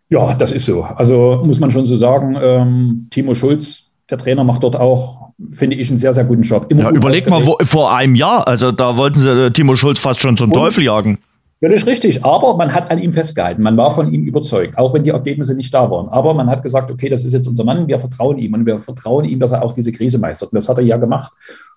[0.08, 0.82] Ja, das ist so.
[0.82, 5.76] Also muss man schon so sagen, ähm, Timo Schulz, der Trainer, macht dort auch, finde
[5.76, 6.66] ich, einen sehr, sehr guten Job.
[6.68, 9.98] Immer ja, überleg mal, wo, vor einem Jahr, also da wollten sie äh, Timo Schulz
[9.98, 11.18] fast schon zum und, Teufel jagen.
[11.58, 13.62] Völlig richtig, aber man hat an ihm festgehalten.
[13.62, 16.08] Man war von ihm überzeugt, auch wenn die Ergebnisse nicht da waren.
[16.08, 18.78] Aber man hat gesagt, okay, das ist jetzt unser Mann, wir vertrauen ihm und wir
[18.78, 20.52] vertrauen ihm, dass er auch diese Krise meistert.
[20.52, 21.32] Und das hat er ja gemacht.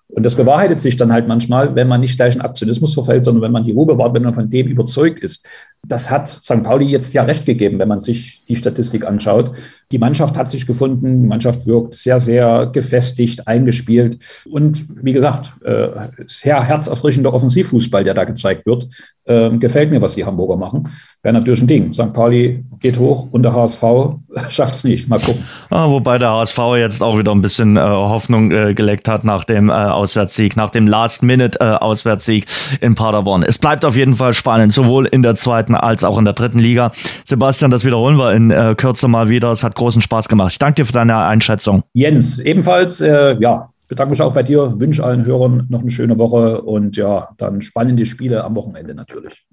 [0.08, 3.42] Und das bewahrheitet sich dann halt manchmal, wenn man nicht gleich in Aktionismus verfällt, sondern
[3.42, 5.46] wenn man die Ruhe bewahrt, wenn man von dem überzeugt ist.
[5.86, 6.62] Das hat St.
[6.62, 9.52] Pauli jetzt ja recht gegeben, wenn man sich die Statistik anschaut.
[9.92, 14.18] Die Mannschaft hat sich gefunden, die Mannschaft wirkt sehr, sehr gefestigt, eingespielt.
[14.48, 15.88] Und wie gesagt, äh,
[16.26, 18.88] sehr herzerfrischender Offensivfußball, der da gezeigt wird.
[19.26, 20.88] Ähm, gefällt mir, was die Hamburger machen.
[21.22, 21.92] Wäre natürlich ein Ding.
[21.92, 22.12] St.
[22.12, 23.82] Pauli geht hoch und der HSV
[24.48, 25.08] schafft es nicht.
[25.08, 25.44] Mal gucken.
[25.68, 29.44] Ah, wobei der HSV jetzt auch wieder ein bisschen äh, Hoffnung äh, geleckt hat nach
[29.44, 32.46] dem äh, Auswärtssieg, nach dem Last-Minute-Auswärtssieg
[32.80, 33.44] äh, in Paderborn.
[33.44, 36.58] Es bleibt auf jeden Fall spannend, sowohl in der zweiten als auch in der dritten
[36.58, 36.90] Liga.
[37.24, 39.52] Sebastian, das wiederholen wir in äh, Kürze mal wieder.
[39.52, 40.52] Es hat großen Spaß gemacht.
[40.52, 41.82] Ich danke dir für deine Einschätzung.
[41.94, 46.16] Jens, ebenfalls, äh, ja, bedanke mich auch bei dir, wünsche allen Hörern noch eine schöne
[46.18, 49.44] Woche und ja, dann spannende Spiele am Wochenende natürlich.